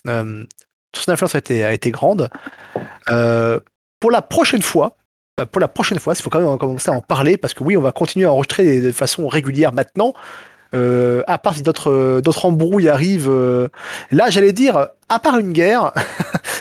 [0.06, 2.30] Son influence a été, a été grande.
[3.06, 4.96] Pour la prochaine fois,
[5.38, 7.64] bah, pour la prochaine fois, il faut quand même commencer à en parler parce que
[7.64, 10.14] oui, on va continuer à enregistrer de façon régulière maintenant.
[10.76, 13.30] Euh, à part si d'autres euh, d'autres embrouilles arrivent.
[13.30, 13.70] euh,
[14.12, 15.92] là, j'allais dire, à part une guerre,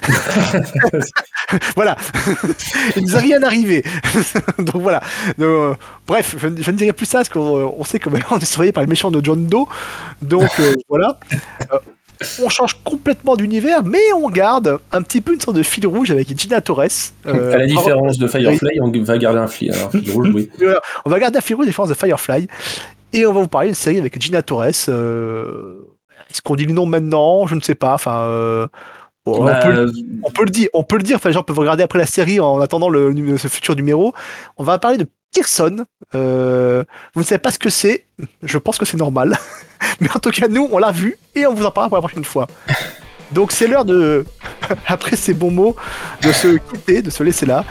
[1.77, 1.97] voilà,
[2.97, 3.85] il ne nous est rien arrivé.
[4.59, 5.01] Donc voilà.
[5.37, 5.75] Donc, euh,
[6.07, 8.45] bref, je, je ne dirai plus ça parce qu'on on sait que maintenant on est
[8.47, 9.67] surveillé par les méchants de John Doe.
[10.23, 10.51] Donc
[10.89, 11.19] voilà.
[12.43, 16.11] On change complètement d'univers, mais on garde un petit peu une sorte de fil rouge
[16.11, 17.13] avec Gina Torres.
[17.27, 20.51] Euh, à la différence de Firefly, on va garder un fil, fil rouge, oui.
[21.05, 22.49] on va garder un fil rouge, à la différence de Firefly.
[23.13, 24.89] Et on va vous parler d'une série avec Gina Torres.
[24.89, 25.77] Euh,
[26.31, 27.47] Est-ce qu'on dit le nom maintenant?
[27.47, 27.95] Je ne sais pas.
[27.95, 28.67] Enfin, euh,
[29.27, 29.93] Bah, on, peut,
[30.25, 30.69] on peut le dire.
[30.75, 31.17] On peut le dire.
[31.17, 34.13] Enfin, les gens peuvent regarder après la série en attendant le, ce futur numéro.
[34.57, 35.85] On va parler de Pearson.
[36.15, 36.85] Euh,
[37.15, 38.07] vous ne savez pas ce que c'est.
[38.43, 39.39] Je pense que c'est normal.
[40.01, 42.03] Mais en tout cas, nous, on l'a vu et on vous en parlera pour la
[42.03, 42.47] prochaine fois.
[43.33, 44.25] Donc, c'est l'heure de,
[44.87, 45.77] après ces bons mots,
[46.23, 47.65] de se quitter, de se laisser là.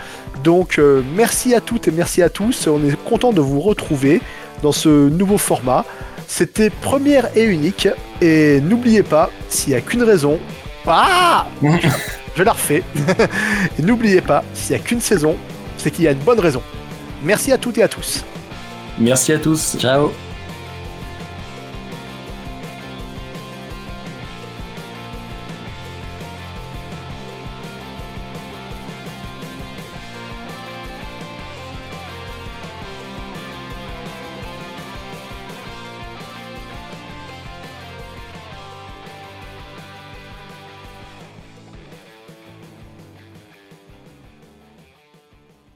[0.43, 2.67] Donc, euh, merci à toutes et merci à tous.
[2.67, 4.21] On est content de vous retrouver
[4.61, 5.85] dans ce nouveau format.
[6.27, 7.87] C'était première et unique.
[8.21, 10.39] Et n'oubliez pas, s'il n'y a qu'une raison.
[10.85, 11.47] Ah
[12.35, 12.83] Je la refais.
[13.79, 15.35] et n'oubliez pas, s'il n'y a qu'une saison,
[15.77, 16.61] c'est qu'il y a une bonne raison.
[17.23, 18.23] Merci à toutes et à tous.
[18.99, 19.77] Merci à tous.
[19.79, 20.11] Ciao